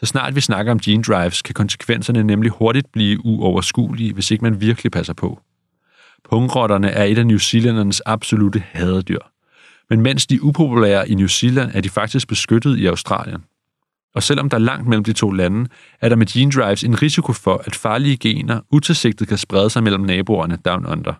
Så 0.00 0.06
snart 0.06 0.34
vi 0.34 0.40
snakker 0.40 0.72
om 0.72 0.78
gene 0.78 1.02
drives, 1.02 1.42
kan 1.42 1.54
konsekvenserne 1.54 2.22
nemlig 2.22 2.50
hurtigt 2.50 2.92
blive 2.92 3.24
uoverskuelige, 3.24 4.12
hvis 4.12 4.30
ikke 4.30 4.44
man 4.44 4.60
virkelig 4.60 4.92
passer 4.92 5.14
på. 5.14 5.40
Pungrotterne 6.30 6.90
er 6.90 7.04
et 7.04 7.18
af 7.18 7.26
New 7.26 7.38
Zealandernes 7.38 8.00
absolute 8.00 8.62
hadedyr. 8.72 9.18
Men 9.90 10.00
mens 10.00 10.26
de 10.26 10.34
er 10.34 10.40
upopulære 10.42 11.08
i 11.08 11.14
New 11.14 11.26
Zealand, 11.26 11.70
er 11.74 11.80
de 11.80 11.88
faktisk 11.90 12.28
beskyttet 12.28 12.78
i 12.78 12.86
Australien. 12.86 13.44
Og 14.18 14.22
selvom 14.22 14.48
der 14.48 14.56
er 14.56 14.60
langt 14.60 14.88
mellem 14.88 15.04
de 15.04 15.12
to 15.12 15.30
lande, 15.30 15.68
er 16.00 16.08
der 16.08 16.16
med 16.16 16.26
gene 16.26 16.50
drives 16.52 16.84
en 16.84 17.02
risiko 17.02 17.32
for, 17.32 17.62
at 17.66 17.74
farlige 17.74 18.16
gener 18.16 18.60
utilsigtet 18.70 19.28
kan 19.28 19.38
sprede 19.38 19.70
sig 19.70 19.82
mellem 19.82 20.00
naboerne 20.02 20.56
down 20.64 20.86
under. 20.86 21.14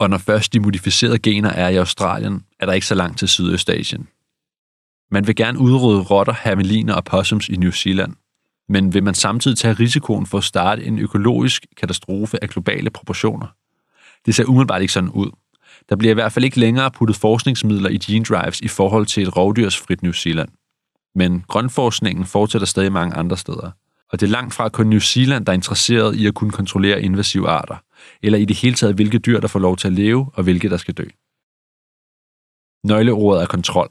Og 0.00 0.10
når 0.10 0.18
først 0.18 0.52
de 0.52 0.60
modificerede 0.60 1.18
gener 1.18 1.50
er 1.50 1.68
i 1.68 1.76
Australien, 1.76 2.44
er 2.60 2.66
der 2.66 2.72
ikke 2.72 2.86
så 2.86 2.94
langt 2.94 3.18
til 3.18 3.28
Sydøstasien. 3.28 4.08
Man 5.10 5.26
vil 5.26 5.36
gerne 5.36 5.58
udrydde 5.58 6.00
rotter, 6.00 6.34
hermeliner 6.44 6.94
og 6.94 7.04
possums 7.04 7.48
i 7.48 7.56
New 7.56 7.70
Zealand. 7.70 8.14
Men 8.68 8.94
vil 8.94 9.02
man 9.04 9.14
samtidig 9.14 9.58
tage 9.58 9.74
risikoen 9.74 10.26
for 10.26 10.38
at 10.38 10.44
starte 10.44 10.84
en 10.84 10.98
økologisk 10.98 11.66
katastrofe 11.76 12.42
af 12.42 12.48
globale 12.48 12.90
proportioner? 12.90 13.46
Det 14.26 14.34
ser 14.34 14.44
umiddelbart 14.44 14.80
ikke 14.80 14.92
sådan 14.92 15.10
ud. 15.10 15.30
Der 15.88 15.96
bliver 15.96 16.10
i 16.10 16.14
hvert 16.14 16.32
fald 16.32 16.44
ikke 16.44 16.60
længere 16.60 16.90
puttet 16.90 17.16
forskningsmidler 17.16 17.90
i 17.90 17.98
gene 17.98 18.24
drives 18.24 18.60
i 18.60 18.68
forhold 18.68 19.06
til 19.06 19.22
et 19.22 19.36
rovdyrsfrit 19.36 20.02
New 20.02 20.12
Zealand. 20.12 20.48
Men 21.18 21.44
grønforskningen 21.48 22.24
fortsætter 22.24 22.66
stadig 22.66 22.92
mange 22.92 23.16
andre 23.16 23.36
steder. 23.36 23.70
Og 24.12 24.20
det 24.20 24.26
er 24.26 24.30
langt 24.30 24.54
fra 24.54 24.68
kun 24.68 24.86
New 24.86 24.98
Zealand, 24.98 25.46
der 25.46 25.52
er 25.52 25.54
interesseret 25.54 26.16
i 26.16 26.26
at 26.26 26.34
kunne 26.34 26.50
kontrollere 26.50 27.02
invasive 27.02 27.48
arter, 27.48 27.76
eller 28.22 28.38
i 28.38 28.44
det 28.44 28.56
hele 28.56 28.74
taget, 28.74 28.94
hvilke 28.94 29.18
dyr, 29.18 29.40
der 29.40 29.48
får 29.48 29.58
lov 29.58 29.76
til 29.76 29.86
at 29.88 29.92
leve, 29.92 30.30
og 30.34 30.42
hvilke, 30.42 30.70
der 30.70 30.76
skal 30.76 30.94
dø. 30.94 31.04
Nøgleordet 32.84 33.42
er 33.42 33.46
kontrol. 33.46 33.88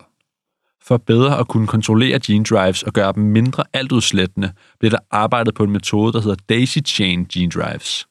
For 0.82 0.98
bedre 0.98 1.40
at 1.40 1.48
kunne 1.48 1.68
kontrollere 1.68 2.20
gene 2.20 2.44
drives 2.44 2.84
og 2.84 2.94
gøre 2.94 3.13
dem 3.13 3.24
mindre 3.24 3.63
altudslættende, 3.74 4.54
bliver 4.80 4.90
der 4.90 5.00
arbejdet 5.12 5.56
på 5.56 5.63
en 5.63 5.72
metode, 5.72 6.13
der 6.13 6.22
hedder 6.22 6.44
daisy 6.50 6.78
chain 6.86 7.26
gene 7.26 7.52
drives. 7.52 8.08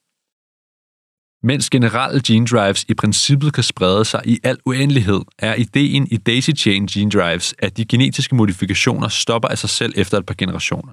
Mens 1.43 1.71
generelle 1.71 2.21
gene 2.27 2.47
drives 2.47 2.85
i 2.89 2.95
princippet 2.95 3.55
kan 3.55 3.63
sprede 3.63 4.05
sig 4.05 4.23
i 4.25 4.39
al 4.43 4.59
uendelighed, 4.65 5.21
er 5.39 5.55
ideen 5.55 6.09
i 6.11 6.17
daisy 6.17 6.51
chain 6.57 6.87
gene 6.87 7.11
drives, 7.11 7.55
at 7.59 7.77
de 7.77 7.85
genetiske 7.85 8.35
modifikationer 8.35 9.09
stopper 9.09 9.49
af 9.49 9.59
sig 9.59 9.71
selv 9.71 9.93
efter 9.97 10.19
et 10.19 10.27
par 10.27 10.35
generationer. 10.39 10.93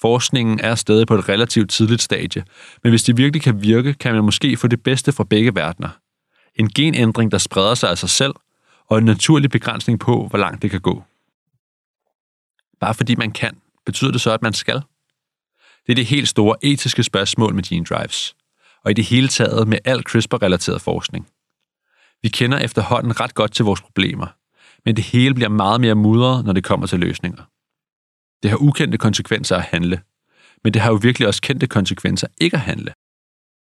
Forskningen 0.00 0.60
er 0.60 0.74
stadig 0.74 1.06
på 1.06 1.14
et 1.14 1.28
relativt 1.28 1.70
tidligt 1.70 2.02
stadie, 2.02 2.44
men 2.82 2.90
hvis 2.90 3.02
de 3.02 3.16
virkelig 3.16 3.42
kan 3.42 3.62
virke, 3.62 3.94
kan 3.94 4.14
man 4.14 4.24
måske 4.24 4.56
få 4.56 4.66
det 4.66 4.82
bedste 4.82 5.12
fra 5.12 5.24
begge 5.24 5.54
verdener. 5.54 5.88
En 6.54 6.68
genændring, 6.68 7.32
der 7.32 7.38
spreder 7.38 7.74
sig 7.74 7.90
af 7.90 7.98
sig 7.98 8.10
selv, 8.10 8.34
og 8.86 8.98
en 8.98 9.04
naturlig 9.04 9.50
begrænsning 9.50 10.00
på, 10.00 10.26
hvor 10.26 10.38
langt 10.38 10.62
det 10.62 10.70
kan 10.70 10.80
gå. 10.80 11.04
Bare 12.80 12.94
fordi 12.94 13.14
man 13.14 13.32
kan, 13.32 13.56
betyder 13.86 14.10
det 14.10 14.20
så, 14.20 14.30
at 14.30 14.42
man 14.42 14.52
skal? 14.52 14.82
Det 15.86 15.92
er 15.92 15.94
det 15.94 16.06
helt 16.06 16.28
store 16.28 16.56
etiske 16.62 17.02
spørgsmål 17.02 17.54
med 17.54 17.62
gene 17.62 17.84
drives, 17.84 18.36
og 18.86 18.90
i 18.90 18.94
det 18.94 19.04
hele 19.04 19.28
taget 19.28 19.68
med 19.68 19.78
al 19.84 20.02
CRISPR-relateret 20.08 20.80
forskning. 20.80 21.28
Vi 22.22 22.28
kender 22.28 22.58
efterhånden 22.58 23.20
ret 23.20 23.34
godt 23.34 23.52
til 23.52 23.64
vores 23.64 23.80
problemer, 23.80 24.26
men 24.84 24.96
det 24.96 25.04
hele 25.04 25.34
bliver 25.34 25.48
meget 25.48 25.80
mere 25.80 25.94
mudret, 25.94 26.44
når 26.44 26.52
det 26.52 26.64
kommer 26.64 26.86
til 26.86 27.00
løsninger. 27.00 27.42
Det 28.42 28.50
har 28.50 28.58
ukendte 28.58 28.98
konsekvenser 28.98 29.56
at 29.56 29.62
handle, 29.62 30.00
men 30.64 30.74
det 30.74 30.82
har 30.82 30.90
jo 30.90 30.98
virkelig 31.02 31.28
også 31.28 31.42
kendte 31.42 31.66
konsekvenser 31.66 32.26
ikke 32.40 32.56
at 32.56 32.60
handle. 32.60 32.92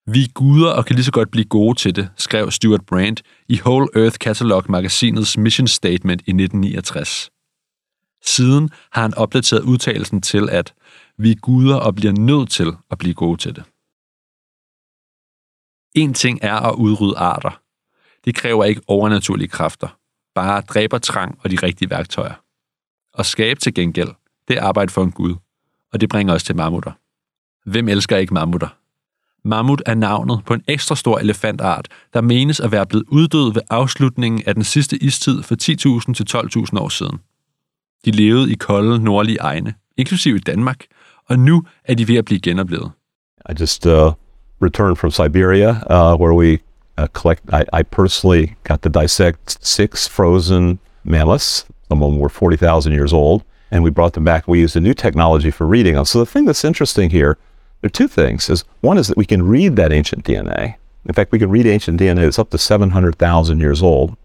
Vi 0.06 0.22
er 0.22 0.32
guder 0.34 0.70
og 0.70 0.86
kan 0.86 0.96
lige 0.96 1.04
så 1.04 1.12
godt 1.12 1.30
blive 1.30 1.44
gode 1.44 1.78
til 1.78 1.96
det, 1.96 2.10
skrev 2.16 2.50
Stuart 2.50 2.86
Brand 2.86 3.16
i 3.48 3.60
Whole 3.64 3.88
Earth 3.96 4.16
Catalog 4.16 4.64
magasinets 4.68 5.38
mission 5.38 5.68
statement 5.68 6.20
i 6.20 6.30
1969. 6.30 7.30
Siden 8.24 8.70
har 8.92 9.02
han 9.02 9.14
opdateret 9.14 9.62
udtalelsen 9.62 10.20
til, 10.20 10.50
at 10.50 10.74
vi 11.18 11.30
er 11.30 11.34
guder 11.34 11.76
og 11.76 11.94
bliver 11.94 12.12
nødt 12.12 12.50
til 12.50 12.72
at 12.90 12.98
blive 12.98 13.14
gode 13.14 13.36
til 13.36 13.56
det. 13.56 13.64
En 15.98 16.14
ting 16.14 16.38
er 16.42 16.54
at 16.54 16.74
udrydde 16.74 17.18
arter. 17.18 17.60
Det 18.24 18.34
kræver 18.34 18.64
ikke 18.64 18.80
overnaturlige 18.86 19.48
kræfter, 19.48 19.88
bare 20.34 20.60
dræbertrang 20.60 21.38
og 21.44 21.50
de 21.50 21.56
rigtige 21.62 21.90
værktøjer. 21.90 22.34
At 23.18 23.26
skabe 23.26 23.60
til 23.60 23.74
gengæld, 23.74 24.08
det 24.48 24.58
er 24.58 24.62
arbejde 24.62 24.92
for 24.92 25.04
en 25.04 25.12
gud, 25.12 25.34
og 25.92 26.00
det 26.00 26.08
bringer 26.08 26.34
os 26.34 26.42
til 26.42 26.56
mammutter. 26.56 26.92
Hvem 27.70 27.88
elsker 27.88 28.16
ikke 28.16 28.34
mammutter? 28.34 28.68
Mammut 29.44 29.82
er 29.86 29.94
navnet 29.94 30.42
på 30.46 30.54
en 30.54 30.64
ekstra 30.68 30.96
stor 30.96 31.18
elefantart, 31.18 31.88
der 32.14 32.20
menes 32.20 32.60
at 32.60 32.72
være 32.72 32.86
blevet 32.86 33.04
uddød 33.08 33.52
ved 33.52 33.62
afslutningen 33.70 34.42
af 34.46 34.54
den 34.54 34.64
sidste 34.64 35.02
istid 35.02 35.42
for 35.42 35.54
10.000 35.54 36.14
til 36.14 36.26
12.000 36.74 36.78
år 36.78 36.88
siden. 36.88 37.18
De 38.04 38.10
levede 38.10 38.52
i 38.52 38.54
kolde 38.54 39.04
nordlige 39.04 39.40
egne, 39.40 39.74
inklusive 39.96 40.36
i 40.36 40.40
Danmark, 40.40 40.84
og 41.26 41.38
nu 41.38 41.64
er 41.84 41.94
de 41.94 42.08
ved 42.08 42.16
at 42.16 42.24
blive 42.24 42.40
genoplevet. 42.40 42.90
I 43.50 43.52
just 43.60 43.86
uh, 43.86 44.12
returned 44.60 44.98
from 44.98 45.10
Siberia, 45.10 45.84
uh, 45.88 46.16
where 46.16 46.34
we 46.34 46.60
uh, 46.96 47.06
collect. 47.08 47.42
I, 47.52 47.64
I 47.72 47.82
personally 47.82 48.56
got 48.64 48.82
to 48.82 48.88
dissect 48.88 49.64
six 49.64 50.06
frozen 50.06 50.78
mammoths. 51.04 51.64
Some 51.88 52.02
of 52.02 52.10
them 52.10 52.20
were 52.20 52.28
40,000 52.28 52.92
years 52.92 53.12
old, 53.12 53.44
and 53.70 53.82
we 53.82 53.90
brought 53.90 54.12
them 54.12 54.24
back. 54.24 54.46
We 54.46 54.60
used 54.60 54.76
a 54.76 54.80
new 54.80 54.94
technology 54.94 55.50
for 55.50 55.66
reading 55.66 55.94
them. 55.94 56.04
So 56.04 56.18
the 56.18 56.26
thing 56.26 56.44
that's 56.44 56.64
interesting 56.64 57.10
here, 57.10 57.38
there 57.80 57.86
are 57.86 57.90
two 57.90 58.08
things. 58.08 58.50
Is 58.50 58.64
one 58.80 58.98
is 58.98 59.08
that 59.08 59.16
we 59.16 59.24
can 59.24 59.42
read 59.42 59.76
that 59.76 59.92
ancient 59.92 60.24
DNA. 60.24 60.74
In 61.06 61.14
fact, 61.14 61.32
we 61.32 61.38
can 61.38 61.50
read 61.50 61.66
ancient 61.66 62.00
DNA 62.00 62.22
that's 62.22 62.38
up 62.38 62.50
to 62.50 62.58
700,000 62.58 63.60
years 63.60 63.82
old. 63.82 64.16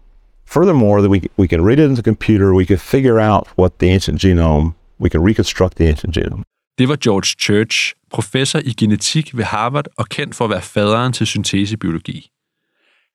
Furthermore, 0.44 1.00
that 1.00 1.08
we, 1.08 1.30
we 1.36 1.48
can 1.48 1.62
read 1.62 1.78
it 1.78 1.84
in 1.84 1.94
the 1.94 2.02
computer, 2.02 2.52
we 2.52 2.66
can 2.66 2.76
figure 2.76 3.18
out 3.18 3.48
what 3.56 3.78
the 3.78 3.88
ancient 3.88 4.20
genome, 4.20 4.74
we 4.98 5.08
can 5.08 5.22
reconstruct 5.22 5.78
the 5.78 5.86
ancient 5.86 6.14
genome. 6.14 6.42
Det 6.76 7.00
George 7.00 7.36
Church, 7.36 7.94
professor 8.14 8.60
i 8.64 8.72
genetik 8.72 9.36
ved 9.36 9.44
Harvard 9.44 9.86
og 9.96 10.08
kendt 10.08 10.34
for 10.34 10.44
at 10.44 10.50
være 10.50 10.62
faderen 10.62 11.12
til 11.12 11.26
syntesebiologi. 11.26 12.30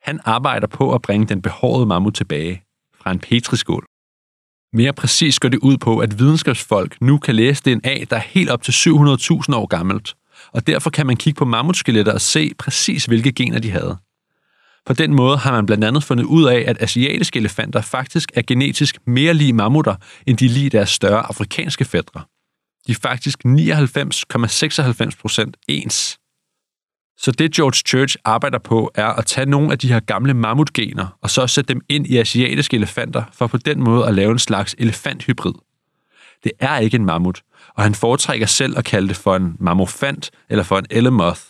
Han 0.01 0.19
arbejder 0.25 0.67
på 0.67 0.93
at 0.93 1.01
bringe 1.01 1.27
den 1.27 1.41
behårede 1.41 1.85
mammut 1.85 2.15
tilbage 2.15 2.63
fra 3.01 3.11
en 3.11 3.19
petriskål. 3.19 3.85
Mere 4.73 4.93
præcis 4.93 5.39
går 5.39 5.49
det 5.49 5.59
ud 5.59 5.77
på, 5.77 5.99
at 5.99 6.19
videnskabsfolk 6.19 7.01
nu 7.01 7.17
kan 7.17 7.35
læse 7.35 7.63
DNA, 7.63 8.03
der 8.09 8.15
er 8.15 8.21
helt 8.25 8.49
op 8.49 8.63
til 8.63 8.71
700.000 8.71 9.55
år 9.55 9.67
gammelt, 9.67 10.15
og 10.51 10.67
derfor 10.67 10.89
kan 10.89 11.07
man 11.07 11.17
kigge 11.17 11.37
på 11.37 11.45
mammutskeletter 11.45 12.13
og 12.13 12.21
se 12.21 12.51
præcis, 12.59 13.05
hvilke 13.05 13.31
gener 13.31 13.59
de 13.59 13.71
havde. 13.71 13.97
På 14.85 14.93
den 14.93 15.13
måde 15.13 15.37
har 15.37 15.51
man 15.51 15.65
blandt 15.65 15.83
andet 15.83 16.03
fundet 16.03 16.23
ud 16.23 16.45
af, 16.45 16.63
at 16.67 16.81
asiatiske 16.81 17.39
elefanter 17.39 17.81
faktisk 17.81 18.31
er 18.35 18.41
genetisk 18.41 18.97
mere 19.07 19.33
lige 19.33 19.53
mammutter, 19.53 19.95
end 20.27 20.37
de 20.37 20.47
lige 20.47 20.69
deres 20.69 20.89
større 20.89 21.21
afrikanske 21.21 21.85
fædre. 21.85 22.23
De 22.89 22.93
er 22.93 22.99
faktisk 23.01 23.45
99,96 23.45 25.21
procent 25.21 25.57
ens. 25.67 26.19
Så 27.17 27.31
det 27.31 27.51
George 27.51 27.83
Church 27.87 28.15
arbejder 28.25 28.57
på, 28.57 28.91
er 28.95 29.07
at 29.07 29.25
tage 29.25 29.45
nogle 29.45 29.71
af 29.71 29.79
de 29.79 29.87
her 29.87 29.99
gamle 29.99 30.33
mammutgener, 30.33 31.17
og 31.21 31.29
så 31.29 31.47
sætte 31.47 31.73
dem 31.73 31.81
ind 31.89 32.07
i 32.07 32.17
asiatiske 32.17 32.77
elefanter, 32.77 33.23
for 33.33 33.47
på 33.47 33.57
den 33.57 33.83
måde 33.83 34.07
at 34.07 34.13
lave 34.13 34.31
en 34.31 34.39
slags 34.39 34.75
elefanthybrid. 34.77 35.53
Det 36.43 36.51
er 36.59 36.77
ikke 36.77 36.95
en 36.95 37.05
mammut, 37.05 37.41
og 37.75 37.83
han 37.83 37.95
foretrækker 37.95 38.45
selv 38.45 38.77
at 38.77 38.85
kalde 38.85 39.07
det 39.07 39.17
for 39.17 39.35
en 39.35 39.55
mammofant 39.59 40.31
eller 40.49 40.63
for 40.63 40.77
en 40.77 40.85
elemoth, 40.89 41.41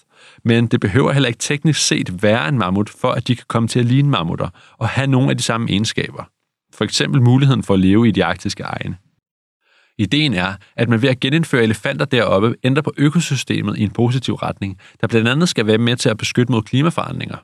men 0.44 0.68
det 0.68 0.80
behøver 0.80 1.12
heller 1.12 1.28
ikke 1.28 1.40
teknisk 1.40 1.88
set 1.88 2.24
være 2.24 2.50
en 2.50 2.58
mammut, 2.58 2.90
for 2.90 3.12
at 3.12 3.28
de 3.28 3.36
kan 3.36 3.46
komme 3.48 3.68
til 3.68 3.80
at 3.80 3.86
ligne 3.86 4.10
mammutter 4.10 4.50
og 4.78 4.90
have 4.90 5.08
nogle 5.08 5.30
af 5.30 5.38
de 5.38 5.44
samme 5.44 5.70
egenskaber. 5.70 6.24
For 6.74 6.84
eksempel 6.84 7.22
muligheden 7.22 7.64
for 7.64 7.74
at 7.74 7.80
leve 7.80 8.08
i 8.08 8.12
de 8.12 8.26
arktiske 8.26 8.64
egne. 8.64 8.98
Ideen 10.00 10.34
er, 10.34 10.54
at 10.76 10.90
man 10.90 11.02
ved 11.02 11.10
at 11.10 11.20
genindføre 11.20 11.64
elefanter 11.64 12.06
deroppe 12.06 12.56
ændrer 12.64 12.82
på 12.82 12.94
økosystemet 12.98 13.78
i 13.78 13.84
en 13.84 13.92
positiv 13.92 14.34
retning, 14.34 14.80
der 15.02 15.08
blandt 15.08 15.28
andet 15.28 15.50
skal 15.50 15.66
være 15.68 15.78
med 15.78 15.96
til 15.96 16.10
at 16.10 16.18
beskytte 16.18 16.52
mod 16.52 16.62
klimaforandringer. 16.62 17.38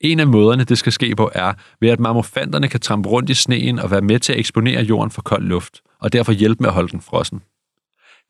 En 0.00 0.20
af 0.20 0.26
måderne, 0.26 0.64
det 0.64 0.78
skal 0.78 0.92
ske 0.92 1.16
på, 1.16 1.30
er 1.34 1.52
ved 1.80 1.88
at 1.88 2.00
marmofanterne 2.00 2.68
kan 2.68 2.80
trampe 2.80 3.08
rundt 3.08 3.30
i 3.30 3.34
sneen 3.34 3.78
og 3.78 3.90
være 3.90 4.00
med 4.00 4.18
til 4.18 4.32
at 4.32 4.38
eksponere 4.38 4.82
jorden 4.82 5.10
for 5.10 5.22
kold 5.22 5.44
luft, 5.44 5.80
og 6.00 6.12
derfor 6.12 6.32
hjælpe 6.32 6.62
med 6.62 6.68
at 6.68 6.74
holde 6.74 6.92
den 6.92 7.00
frossen. 7.00 7.42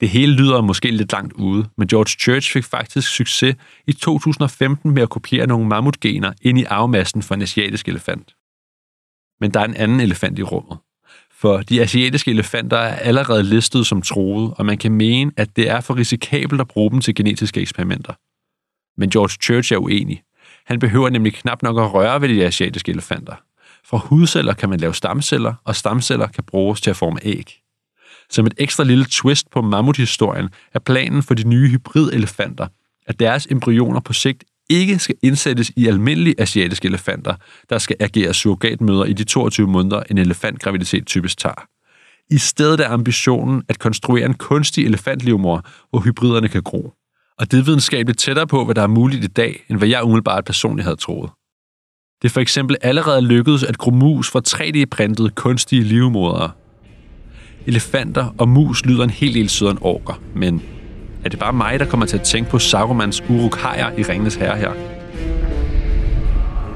Det 0.00 0.08
hele 0.08 0.32
lyder 0.32 0.60
måske 0.60 0.90
lidt 0.90 1.12
langt 1.12 1.32
ude, 1.32 1.68
men 1.78 1.88
George 1.88 2.10
Church 2.20 2.52
fik 2.52 2.64
faktisk 2.64 3.08
succes 3.08 3.56
i 3.86 3.92
2015 3.92 4.90
med 4.90 5.02
at 5.02 5.10
kopiere 5.10 5.46
nogle 5.46 5.66
mammutgener 5.66 6.32
ind 6.42 6.58
i 6.58 6.64
arvemassen 6.64 7.22
for 7.22 7.34
en 7.34 7.42
asiatisk 7.42 7.88
elefant. 7.88 8.34
Men 9.40 9.50
der 9.50 9.60
er 9.60 9.64
en 9.64 9.76
anden 9.76 10.00
elefant 10.00 10.38
i 10.38 10.42
rummet. 10.42 10.78
For 11.44 11.58
de 11.58 11.82
asiatiske 11.82 12.30
elefanter 12.30 12.76
er 12.76 12.96
allerede 12.96 13.42
listet 13.42 13.86
som 13.86 14.02
troet, 14.02 14.54
og 14.58 14.66
man 14.66 14.78
kan 14.78 14.92
mene, 14.92 15.32
at 15.36 15.56
det 15.56 15.70
er 15.70 15.80
for 15.80 15.96
risikabelt 15.96 16.60
at 16.60 16.68
bruge 16.68 16.90
dem 16.90 17.00
til 17.00 17.14
genetiske 17.14 17.60
eksperimenter. 17.60 18.12
Men 19.00 19.10
George 19.10 19.36
Church 19.42 19.72
er 19.72 19.76
uenig. 19.76 20.22
Han 20.66 20.78
behøver 20.78 21.10
nemlig 21.10 21.34
knap 21.34 21.62
nok 21.62 21.78
at 21.78 21.94
røre 21.94 22.20
ved 22.20 22.28
de 22.28 22.44
asiatiske 22.44 22.90
elefanter. 22.92 23.34
Fra 23.84 23.98
hudceller 23.98 24.54
kan 24.54 24.68
man 24.68 24.80
lave 24.80 24.94
stamceller, 24.94 25.54
og 25.64 25.76
stamceller 25.76 26.26
kan 26.26 26.44
bruges 26.44 26.80
til 26.80 26.90
at 26.90 26.96
forme 26.96 27.18
æg. 27.22 27.60
Som 28.30 28.46
et 28.46 28.54
ekstra 28.58 28.84
lille 28.84 29.04
twist 29.04 29.50
på 29.50 29.62
mammuthistorien 29.62 30.48
er 30.74 30.78
planen 30.78 31.22
for 31.22 31.34
de 31.34 31.48
nye 31.48 31.68
hybridelefanter, 31.68 32.66
at 33.06 33.20
deres 33.20 33.46
embryoner 33.50 34.00
på 34.00 34.12
sigt 34.12 34.44
ikke 34.70 34.98
skal 34.98 35.14
indsættes 35.22 35.72
i 35.76 35.86
almindelige 35.86 36.34
asiatiske 36.38 36.88
elefanter, 36.88 37.34
der 37.70 37.78
skal 37.78 37.96
agere 38.00 38.34
surrogatmøder 38.34 39.04
i 39.04 39.12
de 39.12 39.24
22 39.24 39.66
måneder, 39.66 40.02
en 40.10 40.18
elefantgraviditet 40.18 41.06
typisk 41.06 41.38
tager. 41.38 41.66
I 42.30 42.38
stedet 42.38 42.80
er 42.80 42.88
ambitionen 42.88 43.62
at 43.68 43.78
konstruere 43.78 44.26
en 44.26 44.34
kunstig 44.34 44.84
elefantlivmor, 44.84 45.62
hvor 45.90 46.00
hybriderne 46.00 46.48
kan 46.48 46.62
gro. 46.62 46.92
Og 47.38 47.50
det 47.50 47.58
er 47.58 47.62
videnskabeligt 47.62 48.18
tættere 48.18 48.46
på, 48.46 48.64
hvad 48.64 48.74
der 48.74 48.82
er 48.82 48.86
muligt 48.86 49.24
i 49.24 49.26
dag, 49.26 49.64
end 49.70 49.78
hvad 49.78 49.88
jeg 49.88 50.04
umiddelbart 50.04 50.44
personligt 50.44 50.84
havde 50.84 50.96
troet. 50.96 51.30
Det 52.22 52.28
er 52.28 52.32
for 52.32 52.40
eksempel 52.40 52.76
allerede 52.82 53.22
lykkedes 53.22 53.62
at 53.62 53.78
gro 53.78 53.90
mus 53.90 54.30
fra 54.30 54.40
3D-printede 54.48 55.28
kunstige 55.34 55.82
livmodere. 55.82 56.50
Elefanter 57.66 58.34
og 58.38 58.48
mus 58.48 58.84
lyder 58.84 59.04
en 59.04 59.10
hel 59.10 59.34
del 59.34 59.48
sødere 59.48 59.70
end 59.70 59.78
orker, 59.82 60.20
men 60.34 60.62
er 61.24 61.28
det 61.28 61.38
bare 61.38 61.52
mig, 61.52 61.80
der 61.80 61.86
kommer 61.86 62.06
til 62.06 62.16
at 62.16 62.22
tænke 62.22 62.50
på 62.50 62.58
Sarumans 62.58 63.22
uruk 63.28 63.58
i 63.98 64.02
Ringenes 64.02 64.34
Herre 64.34 64.56
her? 64.56 64.72
You 64.72 64.78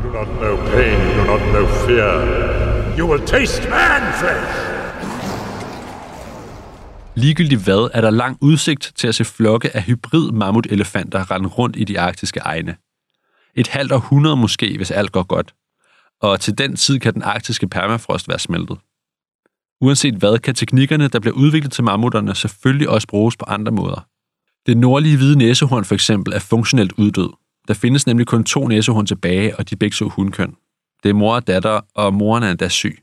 do 0.04 0.12
not 0.12 0.28
know 0.38 0.56
pain, 0.56 1.00
you 1.00 1.20
do 1.20 1.26
not 1.26 1.40
know 1.40 1.66
fear. 1.66 2.38
You 2.98 3.11
will 3.11 3.26
taste 3.26 3.70
man 3.70 4.12
flesh! 4.20 4.68
Ligegyldigt 7.14 7.64
hvad, 7.64 7.90
er 7.94 8.00
der 8.00 8.11
lang 8.11 8.38
udsigt 8.40 8.92
til 8.96 9.08
at 9.08 9.14
se 9.14 9.24
flokke 9.24 9.76
af 9.76 9.82
hybrid 9.82 10.32
mammutelefanter 10.32 11.30
rende 11.30 11.48
rundt 11.48 11.76
i 11.76 11.84
de 11.84 12.00
arktiske 12.00 12.40
egne. 12.40 12.76
Et 13.54 13.68
halvt 13.68 13.92
århundrede 13.92 14.37
måske, 14.37 14.76
hvis 14.76 14.90
alt 14.90 15.12
går 15.12 15.22
godt. 15.22 15.54
Og 16.20 16.40
til 16.40 16.58
den 16.58 16.76
tid 16.76 16.98
kan 16.98 17.14
den 17.14 17.22
arktiske 17.22 17.68
permafrost 17.68 18.28
være 18.28 18.38
smeltet. 18.38 18.78
Uanset 19.80 20.14
hvad, 20.14 20.38
kan 20.38 20.54
teknikkerne, 20.54 21.08
der 21.08 21.20
bliver 21.20 21.34
udviklet 21.34 21.72
til 21.72 21.84
mammutterne, 21.84 22.34
selvfølgelig 22.34 22.88
også 22.88 23.08
bruges 23.08 23.37
på 23.37 23.44
andre 23.48 23.72
måder. 23.72 24.06
Det 24.68 24.76
nordlige 24.76 25.16
hvide 25.16 25.38
næsehorn 25.38 25.85
for 25.85 25.94
eksempel 25.94 26.33
er 26.33 26.38
funktionelt 26.38 26.92
uddød. 26.96 27.31
Der 27.68 27.74
findes 27.74 28.07
nemlig 28.07 28.26
kun 28.26 28.44
to 28.44 28.68
næsehorn 28.68 29.07
tilbage, 29.07 29.57
og 29.57 29.70
de 29.70 29.74
er 29.74 29.76
begge 29.76 29.96
så 29.96 30.04
hundkøn. 30.04 30.54
Det 31.02 31.09
er 31.09 31.14
mor 31.14 31.35
og 31.35 31.46
datter, 31.46 31.81
og 31.94 32.14
moren 32.14 32.42
er 32.42 32.50
endda 32.50 32.68
syg. 32.68 32.98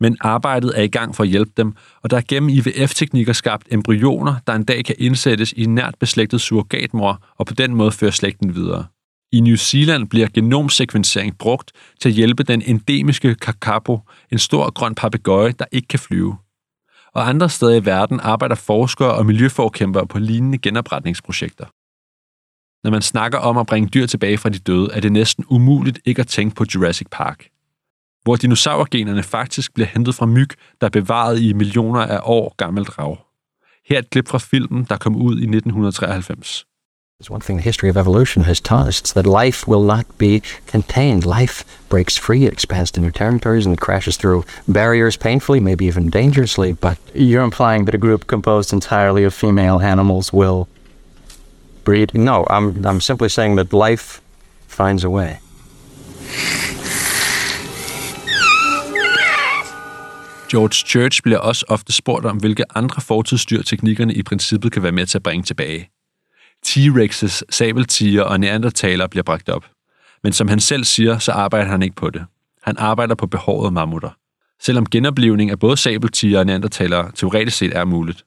Men 0.00 0.16
arbejdet 0.20 0.72
er 0.78 0.82
i 0.82 0.88
gang 0.88 1.14
for 1.14 1.22
at 1.22 1.28
hjælpe 1.28 1.52
dem, 1.56 1.72
og 2.02 2.10
der 2.10 2.16
er 2.16 2.22
gennem 2.28 2.48
IVF-teknikker 2.48 3.32
skabt 3.32 3.68
embryoner, 3.70 4.34
der 4.46 4.52
en 4.52 4.64
dag 4.64 4.84
kan 4.84 4.94
indsættes 4.98 5.52
i 5.52 5.64
en 5.64 5.74
nært 5.74 5.94
beslægtet 6.00 6.40
surrogatmor, 6.40 7.24
og 7.38 7.46
på 7.46 7.54
den 7.54 7.74
måde 7.74 7.92
føre 7.92 8.12
slægten 8.12 8.54
videre. 8.54 8.86
I 9.32 9.40
New 9.40 9.56
Zealand 9.56 10.08
bliver 10.08 10.28
genomsekvensering 10.34 11.38
brugt 11.38 11.72
til 12.00 12.08
at 12.08 12.14
hjælpe 12.14 12.42
den 12.42 12.62
endemiske 12.66 13.34
kakapo, 13.34 14.00
en 14.32 14.38
stor 14.38 14.70
grøn 14.70 14.94
papegøje, 14.94 15.52
der 15.58 15.64
ikke 15.72 15.88
kan 15.88 15.98
flyve. 15.98 16.36
Og 17.14 17.28
andre 17.28 17.48
steder 17.48 17.74
i 17.74 17.84
verden 17.84 18.20
arbejder 18.20 18.54
forskere 18.54 19.14
og 19.14 19.26
miljøforkæmpere 19.26 20.06
på 20.06 20.18
lignende 20.18 20.58
genopretningsprojekter. 20.58 21.66
Når 22.84 22.90
man 22.90 23.02
snakker 23.02 23.38
om 23.38 23.58
at 23.58 23.66
bringe 23.66 23.88
dyr 23.88 24.06
tilbage 24.06 24.38
fra 24.38 24.48
de 24.48 24.58
døde, 24.58 24.88
er 24.92 25.00
det 25.00 25.12
næsten 25.12 25.44
umuligt 25.48 26.00
ikke 26.04 26.20
at 26.20 26.26
tænke 26.26 26.56
på 26.56 26.64
Jurassic 26.74 27.06
Park. 27.10 27.48
Hvor 28.22 28.36
dinosaurgenerne 28.36 29.22
faktisk 29.22 29.74
bliver 29.74 29.86
hentet 29.86 30.14
fra 30.14 30.26
myg, 30.26 30.48
der 30.80 30.86
er 30.86 30.90
bevaret 30.90 31.40
i 31.40 31.52
millioner 31.52 32.00
af 32.00 32.20
år 32.22 32.54
gammelt 32.56 32.98
rav. 32.98 33.18
Her 33.88 33.96
er 33.96 34.00
et 34.00 34.10
klip 34.10 34.28
fra 34.28 34.38
filmen, 34.38 34.84
der 34.84 34.96
kom 34.96 35.16
ud 35.16 35.32
i 35.32 35.44
1993. 35.44 36.66
There's 37.22 37.30
one 37.30 37.40
thing 37.40 37.54
the 37.54 37.62
history 37.62 37.88
of 37.88 37.96
evolution 37.96 38.42
has 38.42 38.60
taught 38.60 38.88
us 38.88 38.98
it's 38.98 39.12
that 39.12 39.26
life 39.26 39.68
will 39.68 39.84
not 39.84 40.06
be 40.18 40.42
contained. 40.66 41.24
Life 41.24 41.64
breaks 41.88 42.16
free, 42.16 42.46
it 42.46 42.52
expands 42.52 42.90
to 42.90 43.00
new 43.00 43.12
territories, 43.12 43.64
and 43.64 43.72
it 43.74 43.80
crashes 43.80 44.16
through 44.16 44.44
barriers 44.66 45.16
painfully, 45.16 45.60
maybe 45.60 45.84
even 45.84 46.10
dangerously. 46.10 46.72
But 46.72 46.98
you're 47.14 47.44
implying 47.44 47.84
that 47.84 47.94
a 47.94 47.98
group 47.98 48.26
composed 48.26 48.72
entirely 48.72 49.22
of 49.22 49.34
female 49.34 49.78
animals 49.80 50.32
will 50.32 50.66
breed? 51.84 52.12
No, 52.12 52.44
I'm, 52.50 52.84
I'm 52.84 53.00
simply 53.00 53.28
saying 53.28 53.54
that 53.54 53.72
life 53.72 54.20
finds 54.66 55.04
a 55.04 55.10
way. 55.10 55.38
George 60.48 60.84
Church 60.86 61.22
bliver 61.22 61.38
også 61.38 61.64
ofte 61.68 61.92
spurgt 61.92 62.26
om, 62.26 62.36
hvilke 62.36 62.64
andre 62.76 63.00
fortidsdyr 63.00 63.62
teknikkerne 63.62 64.14
i 64.14 64.22
princippet 64.22 64.72
kan 64.72 64.82
være 64.82 64.92
med 64.92 65.06
til 65.06 65.18
at 65.18 65.22
bringe 65.22 65.42
tilbage. 65.42 65.88
T-Rexes, 66.66 67.42
sabeltiger 67.50 68.22
og 68.22 68.40
neandertaler 68.40 69.06
bliver 69.06 69.22
bragt 69.22 69.48
op. 69.48 69.64
Men 70.22 70.32
som 70.32 70.48
han 70.48 70.60
selv 70.60 70.84
siger, 70.84 71.18
så 71.18 71.32
arbejder 71.32 71.70
han 71.70 71.82
ikke 71.82 71.96
på 71.96 72.10
det. 72.10 72.24
Han 72.62 72.76
arbejder 72.78 73.14
på 73.14 73.26
behårede 73.26 73.70
mammutter. 73.70 74.10
Selvom 74.60 74.86
genoplevning 74.86 75.50
af 75.50 75.58
både 75.58 75.76
sabeltiger 75.76 76.38
og 76.38 76.46
neandertalere 76.46 77.10
teoretisk 77.14 77.56
set 77.56 77.76
er 77.76 77.84
muligt. 77.84 78.24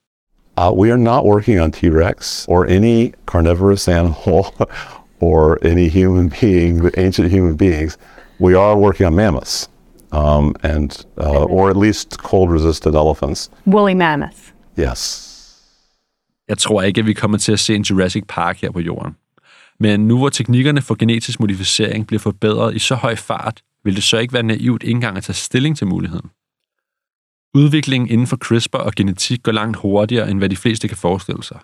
Uh, 0.57 0.77
we 0.77 0.89
are 0.89 0.97
not 0.97 1.23
working 1.25 1.61
on 1.61 1.71
T-Rex 1.71 2.45
or 2.47 2.65
any 2.65 3.13
carnivorous 3.25 3.87
animal 3.87 4.45
or 5.19 5.57
any 5.65 5.89
human 5.89 6.29
being, 6.29 6.91
ancient 6.97 7.29
human 7.29 7.57
beings. 7.57 7.97
We 8.39 8.57
are 8.57 8.77
working 8.77 9.07
on 9.07 9.15
mammoths, 9.15 9.69
um, 10.11 10.55
and 10.63 11.05
uh, 11.17 11.43
or 11.43 11.69
at 11.69 11.77
least 11.77 12.17
cold-resistant 12.17 12.95
elephants. 12.95 13.49
Woolly 13.65 13.93
mammoth. 13.93 14.53
Yes. 14.77 15.24
Jeg 16.47 16.57
tror 16.57 16.81
ikke, 16.81 16.99
at 16.99 17.07
vi 17.07 17.13
kommer 17.13 17.37
til 17.37 17.51
at 17.51 17.59
se 17.59 17.75
en 17.75 17.81
Jurassic 17.81 18.23
Park 18.27 18.61
her 18.61 18.71
på 18.71 18.79
jorden. 18.79 19.15
Men 19.79 20.07
nu 20.07 20.17
hvor 20.17 20.29
teknikkerne 20.29 20.81
for 20.81 20.95
genetisk 20.95 21.39
modificering 21.39 22.07
bliver 22.07 22.19
forbedret 22.19 22.75
i 22.75 22.79
så 22.79 22.95
høj 22.95 23.15
fart, 23.15 23.61
vil 23.83 23.95
det 23.95 24.03
så 24.03 24.17
ikke 24.17 24.33
være 24.33 24.43
naivt 24.43 24.83
ikke 24.83 24.91
engang 24.91 25.17
at 25.17 25.23
tage 25.23 25.35
stilling 25.35 25.77
til 25.77 25.87
muligheden. 25.87 26.29
Udviklingen 27.53 28.09
inden 28.09 28.27
for 28.27 28.37
CRISPR 28.37 28.77
og 28.77 28.93
genetik 28.93 29.43
går 29.43 29.51
langt 29.51 29.77
hurtigere, 29.77 30.29
end 30.29 30.37
hvad 30.37 30.49
de 30.49 30.55
fleste 30.55 30.87
kan 30.87 30.97
forestille 30.97 31.43
sig. 31.43 31.59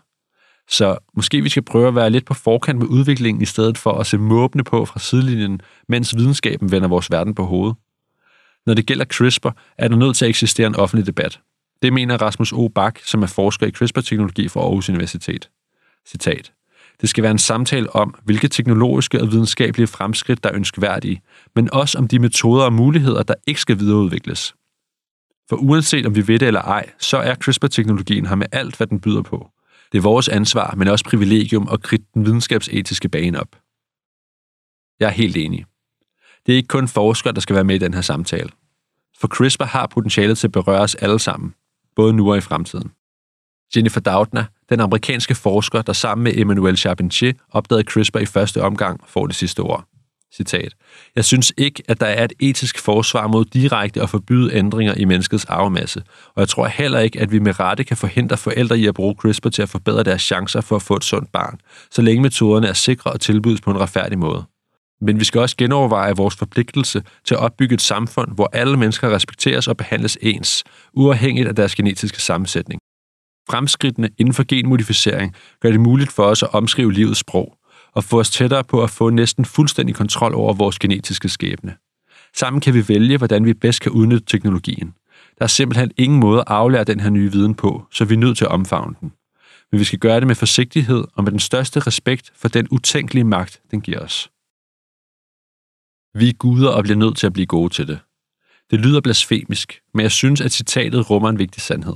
Så 0.69 0.97
måske 1.15 1.41
vi 1.41 1.49
skal 1.49 1.63
prøve 1.63 1.87
at 1.87 1.95
være 1.95 2.09
lidt 2.09 2.25
på 2.25 2.33
forkant 2.33 2.79
med 2.79 2.87
udviklingen, 2.87 3.41
i 3.41 3.45
stedet 3.45 3.77
for 3.77 3.91
at 3.91 4.07
se 4.07 4.17
måbne 4.17 4.63
på 4.63 4.85
fra 4.85 4.99
sidelinjen, 4.99 5.61
mens 5.87 6.15
videnskaben 6.17 6.71
vender 6.71 6.87
vores 6.87 7.11
verden 7.11 7.35
på 7.35 7.45
hovedet. 7.45 7.75
Når 8.65 8.73
det 8.73 8.85
gælder 8.85 9.05
CRISPR, 9.05 9.49
er 9.77 9.87
der 9.87 9.95
nødt 9.95 10.17
til 10.17 10.25
at 10.25 10.29
eksistere 10.29 10.67
en 10.67 10.75
offentlig 10.75 11.07
debat. 11.07 11.39
Det 11.81 11.93
mener 11.93 12.17
Rasmus 12.17 12.51
O. 12.51 12.67
Bak, 12.67 12.99
som 13.05 13.23
er 13.23 13.27
forsker 13.27 13.67
i 13.67 13.71
CRISPR-teknologi 13.71 14.47
fra 14.47 14.59
Aarhus 14.59 14.89
Universitet. 14.89 15.49
Citat. 16.07 16.53
Det 17.01 17.09
skal 17.09 17.23
være 17.23 17.31
en 17.31 17.37
samtale 17.37 17.95
om, 17.95 18.15
hvilke 18.23 18.47
teknologiske 18.47 19.21
og 19.21 19.31
videnskabelige 19.31 19.87
fremskridt, 19.87 20.43
der 20.43 20.49
er 20.49 20.55
ønskværdige, 20.55 21.21
men 21.55 21.73
også 21.73 21.97
om 21.97 22.07
de 22.07 22.19
metoder 22.19 22.63
og 22.63 22.73
muligheder, 22.73 23.23
der 23.23 23.33
ikke 23.47 23.61
skal 23.61 23.79
videreudvikles. 23.79 24.55
For 25.49 25.55
uanset 25.55 26.05
om 26.05 26.15
vi 26.15 26.27
ved 26.27 26.39
det 26.39 26.47
eller 26.47 26.61
ej, 26.61 26.89
så 26.99 27.17
er 27.17 27.35
CRISPR-teknologien 27.35 28.25
her 28.25 28.35
med 28.35 28.47
alt, 28.51 28.77
hvad 28.77 28.87
den 28.87 28.99
byder 28.99 29.21
på. 29.21 29.49
Det 29.91 29.97
er 29.97 30.01
vores 30.01 30.29
ansvar, 30.29 30.73
men 30.77 30.87
også 30.87 31.05
privilegium 31.05 31.69
at 31.71 31.81
kridte 31.81 32.05
den 32.13 32.25
videnskabsetiske 32.25 33.09
bane 33.09 33.39
op. 33.39 33.55
Jeg 34.99 35.07
er 35.07 35.11
helt 35.11 35.37
enig. 35.37 35.65
Det 36.45 36.51
er 36.51 36.57
ikke 36.57 36.67
kun 36.67 36.87
forskere, 36.87 37.33
der 37.33 37.41
skal 37.41 37.53
være 37.53 37.63
med 37.63 37.75
i 37.75 37.77
den 37.77 37.93
her 37.93 38.01
samtale. 38.01 38.49
For 39.19 39.27
CRISPR 39.27 39.63
har 39.63 39.87
potentialet 39.87 40.37
til 40.37 40.47
at 40.47 40.51
berøre 40.51 40.81
os 40.81 40.95
alle 40.95 41.19
sammen, 41.19 41.53
både 41.95 42.13
nu 42.13 42.31
og 42.31 42.37
i 42.37 42.41
fremtiden. 42.41 42.91
Jennifer 43.75 43.99
Doudna, 43.99 44.45
den 44.69 44.79
amerikanske 44.79 45.35
forsker, 45.35 45.81
der 45.81 45.93
sammen 45.93 46.23
med 46.23 46.37
Emmanuel 46.37 46.77
Charpentier 46.77 47.33
opdagede 47.51 47.83
CRISPR 47.83 48.19
i 48.19 48.25
første 48.25 48.61
omgang, 48.61 48.99
får 49.07 49.27
det 49.27 49.35
sidste 49.35 49.59
ord. 49.59 49.85
Citat. 50.35 50.73
Jeg 51.15 51.25
synes 51.25 51.53
ikke, 51.57 51.83
at 51.87 51.99
der 51.99 52.05
er 52.05 52.23
et 52.23 52.33
etisk 52.39 52.79
forsvar 52.79 53.27
mod 53.27 53.45
direkte 53.45 54.01
at 54.01 54.09
forbyde 54.09 54.53
ændringer 54.53 54.93
i 54.93 55.05
menneskets 55.05 55.45
arvemasse, 55.45 56.03
og 56.35 56.39
jeg 56.39 56.49
tror 56.49 56.67
heller 56.67 56.99
ikke, 56.99 57.19
at 57.19 57.31
vi 57.31 57.39
med 57.39 57.59
rette 57.59 57.83
kan 57.83 57.97
forhindre 57.97 58.37
forældre 58.37 58.79
i 58.79 58.87
at 58.87 58.93
bruge 58.93 59.15
CRISPR 59.19 59.49
til 59.49 59.61
at 59.61 59.69
forbedre 59.69 60.03
deres 60.03 60.21
chancer 60.21 60.61
for 60.61 60.75
at 60.75 60.81
få 60.81 60.95
et 60.95 61.03
sundt 61.03 61.31
barn, 61.31 61.59
så 61.91 62.01
længe 62.01 62.21
metoderne 62.21 62.67
er 62.67 62.73
sikre 62.73 63.11
og 63.11 63.21
tilbydes 63.21 63.61
på 63.61 63.71
en 63.71 63.79
retfærdig 63.79 64.19
måde. 64.19 64.43
Men 65.01 65.19
vi 65.19 65.25
skal 65.25 65.41
også 65.41 65.55
genoverveje 65.57 66.15
vores 66.15 66.35
forpligtelse 66.35 67.03
til 67.25 67.35
at 67.35 67.39
opbygge 67.39 67.73
et 67.73 67.81
samfund, 67.81 68.31
hvor 68.35 68.49
alle 68.53 68.77
mennesker 68.77 69.15
respekteres 69.15 69.67
og 69.67 69.77
behandles 69.77 70.17
ens, 70.21 70.63
uafhængigt 70.93 71.47
af 71.47 71.55
deres 71.55 71.75
genetiske 71.75 72.21
sammensætning. 72.21 72.81
Fremskridtene 73.49 74.09
inden 74.17 74.33
for 74.33 74.43
genmodificering 74.47 75.35
gør 75.61 75.71
det 75.71 75.79
muligt 75.79 76.11
for 76.11 76.23
os 76.23 76.43
at 76.43 76.53
omskrive 76.53 76.93
livets 76.93 77.19
sprog, 77.19 77.57
og 77.93 78.03
få 78.03 78.19
os 78.19 78.29
tættere 78.29 78.63
på 78.63 78.83
at 78.83 78.89
få 78.89 79.09
næsten 79.09 79.45
fuldstændig 79.45 79.95
kontrol 79.95 80.35
over 80.35 80.53
vores 80.53 80.79
genetiske 80.79 81.29
skæbne. 81.29 81.75
Sammen 82.35 82.61
kan 82.61 82.73
vi 82.73 82.87
vælge, 82.87 83.17
hvordan 83.17 83.45
vi 83.45 83.53
bedst 83.53 83.81
kan 83.81 83.91
udnytte 83.91 84.25
teknologien. 84.25 84.93
Der 85.37 85.43
er 85.43 85.47
simpelthen 85.47 85.91
ingen 85.97 86.19
måde 86.19 86.39
at 86.39 86.47
aflære 86.47 86.83
den 86.83 86.99
her 86.99 87.09
nye 87.09 87.31
viden 87.31 87.55
på, 87.55 87.85
så 87.91 88.05
vi 88.05 88.13
er 88.13 88.17
nødt 88.17 88.37
til 88.37 88.45
at 88.45 88.51
omfavne 88.51 88.95
den. 89.01 89.11
Men 89.71 89.79
vi 89.79 89.83
skal 89.83 89.99
gøre 89.99 90.19
det 90.19 90.27
med 90.27 90.35
forsigtighed 90.35 91.03
og 91.15 91.23
med 91.23 91.31
den 91.31 91.39
største 91.39 91.79
respekt 91.79 92.31
for 92.35 92.47
den 92.47 92.67
utænkelige 92.71 93.23
magt, 93.23 93.61
den 93.71 93.81
giver 93.81 93.99
os. 93.99 94.31
Vi 96.13 96.29
er 96.29 96.33
guder 96.33 96.69
og 96.69 96.83
bliver 96.83 96.97
nødt 96.97 97.17
til 97.17 97.27
at 97.27 97.33
blive 97.33 97.45
gode 97.45 97.73
til 97.73 97.87
det. 97.87 97.99
Det 98.71 98.79
lyder 98.79 99.01
blasfemisk, 99.01 99.81
men 99.93 100.03
jeg 100.03 100.11
synes, 100.11 100.41
at 100.41 100.51
citatet 100.51 101.09
rummer 101.09 101.29
en 101.29 101.39
vigtig 101.39 101.61
sandhed. 101.61 101.95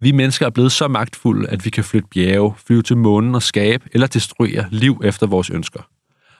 Vi 0.00 0.12
mennesker 0.12 0.46
er 0.46 0.50
blevet 0.50 0.72
så 0.72 0.88
magtfulde, 0.88 1.48
at 1.48 1.64
vi 1.64 1.70
kan 1.70 1.84
flytte 1.84 2.08
bjerge, 2.08 2.54
flyve 2.56 2.82
til 2.82 2.96
månen 2.96 3.34
og 3.34 3.42
skabe 3.42 3.88
eller 3.92 4.06
destruere 4.06 4.68
liv 4.70 5.00
efter 5.04 5.26
vores 5.26 5.50
ønsker. 5.50 5.88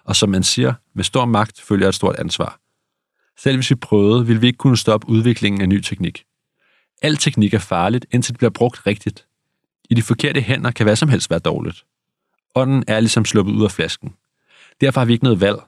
Og 0.04 0.16
som 0.16 0.28
man 0.28 0.42
siger, 0.42 0.74
med 0.94 1.04
stor 1.04 1.24
magt 1.24 1.60
følger 1.60 1.88
et 1.88 1.94
stort 1.94 2.16
ansvar. 2.16 2.60
Selv 3.38 3.56
hvis 3.56 3.70
vi 3.70 3.74
prøvede, 3.74 4.26
ville 4.26 4.40
vi 4.40 4.46
ikke 4.46 4.56
kunne 4.56 4.76
stoppe 4.76 5.08
udviklingen 5.08 5.60
af 5.60 5.68
ny 5.68 5.80
teknik. 5.80 6.24
Al 7.02 7.16
teknik 7.16 7.54
er 7.54 7.58
farligt, 7.58 8.06
indtil 8.10 8.32
det 8.32 8.38
bliver 8.38 8.50
brugt 8.50 8.86
rigtigt. 8.86 9.26
I 9.90 9.94
de 9.94 10.02
forkerte 10.02 10.40
hænder 10.40 10.70
kan 10.70 10.86
hvad 10.86 10.96
som 10.96 11.08
helst 11.08 11.30
være 11.30 11.38
dårligt. 11.38 11.84
Ånden 12.54 12.84
er 12.88 13.00
ligesom 13.00 13.24
sluppet 13.24 13.52
ud 13.52 13.64
af 13.64 13.70
flasken. 13.70 14.14
Derfor 14.80 15.00
har 15.00 15.04
vi 15.04 15.12
ikke 15.12 15.24
noget 15.24 15.40
valg. 15.40 15.58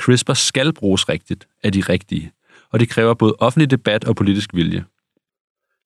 CRISPR 0.00 0.34
skal 0.34 0.72
bruges 0.72 1.08
rigtigt 1.08 1.48
af 1.62 1.72
de 1.72 1.80
rigtige, 1.80 2.32
og 2.70 2.80
det 2.80 2.88
kræver 2.88 3.14
både 3.14 3.34
offentlig 3.38 3.70
debat 3.70 4.04
og 4.04 4.16
politisk 4.16 4.54
vilje. 4.54 4.84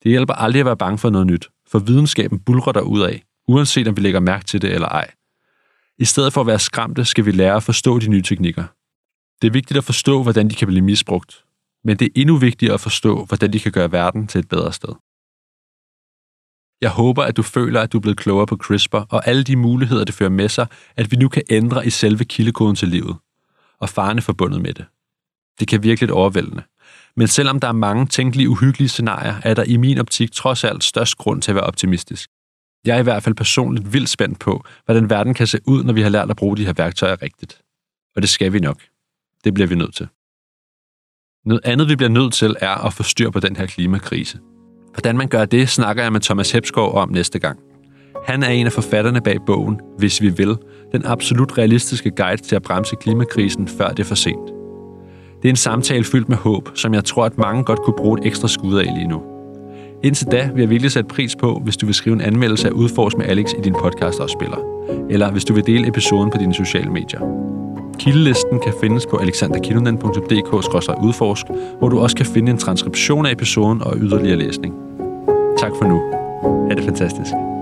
Det 0.02 0.10
hjælper 0.10 0.34
aldrig 0.34 0.60
at 0.60 0.66
være 0.66 0.76
bange 0.76 0.98
for 0.98 1.10
noget 1.10 1.26
nyt, 1.26 1.48
for 1.68 1.78
videnskaben 1.78 2.38
bulrer 2.40 2.72
der 2.72 2.80
ud 2.80 3.00
af, 3.00 3.22
uanset 3.48 3.88
om 3.88 3.96
vi 3.96 4.00
lægger 4.00 4.20
mærke 4.20 4.44
til 4.44 4.62
det 4.62 4.74
eller 4.74 4.88
ej. 4.88 5.10
I 5.98 6.04
stedet 6.04 6.32
for 6.32 6.40
at 6.40 6.46
være 6.46 6.58
skræmte, 6.58 7.04
skal 7.04 7.26
vi 7.26 7.30
lære 7.30 7.56
at 7.56 7.62
forstå 7.62 7.98
de 7.98 8.08
nye 8.08 8.22
teknikker. 8.22 8.64
Det 9.42 9.48
er 9.48 9.52
vigtigt 9.52 9.78
at 9.78 9.84
forstå, 9.84 10.22
hvordan 10.22 10.50
de 10.50 10.54
kan 10.54 10.68
blive 10.68 10.84
misbrugt, 10.84 11.44
men 11.84 11.96
det 11.96 12.04
er 12.04 12.20
endnu 12.20 12.36
vigtigere 12.36 12.74
at 12.74 12.80
forstå, 12.80 13.24
hvordan 13.24 13.52
de 13.52 13.60
kan 13.60 13.72
gøre 13.72 13.92
verden 13.92 14.26
til 14.26 14.38
et 14.38 14.48
bedre 14.48 14.72
sted. 14.72 14.94
Jeg 16.80 16.90
håber, 16.90 17.22
at 17.22 17.36
du 17.36 17.42
føler, 17.42 17.80
at 17.80 17.92
du 17.92 17.98
er 17.98 18.02
blevet 18.02 18.18
klogere 18.18 18.46
på 18.46 18.56
CRISPR 18.56 18.96
og 18.96 19.26
alle 19.28 19.44
de 19.44 19.56
muligheder, 19.56 20.04
det 20.04 20.14
fører 20.14 20.30
med 20.30 20.48
sig, 20.48 20.66
at 20.96 21.10
vi 21.10 21.16
nu 21.16 21.28
kan 21.28 21.42
ændre 21.50 21.86
i 21.86 21.90
selve 21.90 22.24
kildekoden 22.24 22.76
til 22.76 22.88
livet, 22.88 23.16
og 23.80 23.88
farne 23.88 24.22
forbundet 24.22 24.60
med 24.60 24.74
det. 24.74 24.84
Det 25.60 25.68
kan 25.68 25.82
virkelig 25.82 26.12
overvældende. 26.12 26.62
Men 27.16 27.28
selvom 27.28 27.60
der 27.60 27.68
er 27.68 27.72
mange 27.72 28.06
tænkelige 28.06 28.48
uhyggelige 28.48 28.88
scenarier, 28.88 29.34
er 29.44 29.54
der 29.54 29.64
i 29.64 29.76
min 29.76 29.98
optik 29.98 30.32
trods 30.32 30.64
alt 30.64 30.84
størst 30.84 31.16
grund 31.16 31.42
til 31.42 31.50
at 31.50 31.54
være 31.54 31.64
optimistisk. 31.64 32.30
Jeg 32.84 32.96
er 32.96 33.00
i 33.00 33.02
hvert 33.02 33.22
fald 33.22 33.34
personligt 33.34 33.92
vildt 33.92 34.08
spændt 34.08 34.38
på, 34.38 34.64
hvordan 34.84 35.10
verden 35.10 35.34
kan 35.34 35.46
se 35.46 35.58
ud, 35.66 35.84
når 35.84 35.92
vi 35.92 36.02
har 36.02 36.08
lært 36.08 36.30
at 36.30 36.36
bruge 36.36 36.56
de 36.56 36.66
her 36.66 36.72
værktøjer 36.72 37.22
rigtigt. 37.22 37.62
Og 38.16 38.22
det 38.22 38.30
skal 38.30 38.52
vi 38.52 38.58
nok. 38.58 38.82
Det 39.44 39.54
bliver 39.54 39.66
vi 39.66 39.74
nødt 39.74 39.94
til. 39.94 40.08
Noget 41.44 41.60
andet, 41.64 41.88
vi 41.88 41.96
bliver 41.96 42.10
nødt 42.10 42.32
til, 42.34 42.56
er 42.60 42.86
at 42.86 42.92
få 42.92 43.02
styr 43.02 43.30
på 43.30 43.40
den 43.40 43.56
her 43.56 43.66
klimakrise. 43.66 44.38
Hvordan 44.92 45.16
man 45.16 45.28
gør 45.28 45.44
det, 45.44 45.68
snakker 45.68 46.02
jeg 46.02 46.12
med 46.12 46.20
Thomas 46.20 46.50
Hepskov 46.50 46.94
om 46.94 47.08
næste 47.08 47.38
gang. 47.38 47.60
Han 48.26 48.42
er 48.42 48.48
en 48.48 48.66
af 48.66 48.72
forfatterne 48.72 49.20
bag 49.20 49.38
bogen, 49.46 49.80
Hvis 49.98 50.20
vi 50.20 50.28
vil, 50.28 50.56
den 50.92 51.02
absolut 51.04 51.58
realistiske 51.58 52.10
guide 52.10 52.42
til 52.42 52.56
at 52.56 52.62
bremse 52.62 52.96
klimakrisen, 53.00 53.68
før 53.68 53.88
det 53.88 53.98
er 53.98 54.04
for 54.04 54.14
sent. 54.14 54.50
Det 55.42 55.48
er 55.48 55.52
en 55.52 55.56
samtale 55.56 56.04
fyldt 56.04 56.28
med 56.28 56.36
håb, 56.36 56.68
som 56.74 56.94
jeg 56.94 57.04
tror, 57.04 57.24
at 57.24 57.38
mange 57.38 57.64
godt 57.64 57.82
kunne 57.82 57.96
bruge 57.96 58.20
et 58.20 58.26
ekstra 58.26 58.48
skud 58.48 58.74
af 58.74 58.86
lige 58.96 59.08
nu. 59.08 59.22
Indtil 60.02 60.26
da 60.26 60.50
vil 60.54 60.60
jeg 60.60 60.70
virkelig 60.70 60.92
sætte 60.92 61.08
pris 61.08 61.36
på, 61.36 61.60
hvis 61.64 61.76
du 61.76 61.86
vil 61.86 61.94
skrive 61.94 62.14
en 62.14 62.20
anmeldelse 62.20 62.68
af 62.68 62.72
Udfors 62.72 63.16
med 63.16 63.26
Alex 63.26 63.52
i 63.58 63.60
din 63.64 63.74
podcast-afspiller, 63.74 64.56
eller 65.10 65.30
hvis 65.30 65.44
du 65.44 65.54
vil 65.54 65.66
dele 65.66 65.88
episoden 65.88 66.30
på 66.30 66.38
dine 66.38 66.54
sociale 66.54 66.90
medier. 66.90 67.20
Kildelisten 67.98 68.60
kan 68.60 68.72
findes 68.80 69.06
på 69.06 69.16
alexanderkilonen.dk-udforsk, 69.16 71.46
hvor 71.78 71.88
du 71.88 71.98
også 71.98 72.16
kan 72.16 72.26
finde 72.26 72.52
en 72.52 72.58
transkription 72.58 73.26
af 73.26 73.32
episoden 73.32 73.82
og 73.82 73.94
yderligere 73.96 74.36
læsning. 74.36 74.74
Tak 75.58 75.72
for 75.78 75.84
nu. 75.84 76.00
Ha' 76.68 76.74
det 76.74 76.84
fantastisk. 76.84 77.55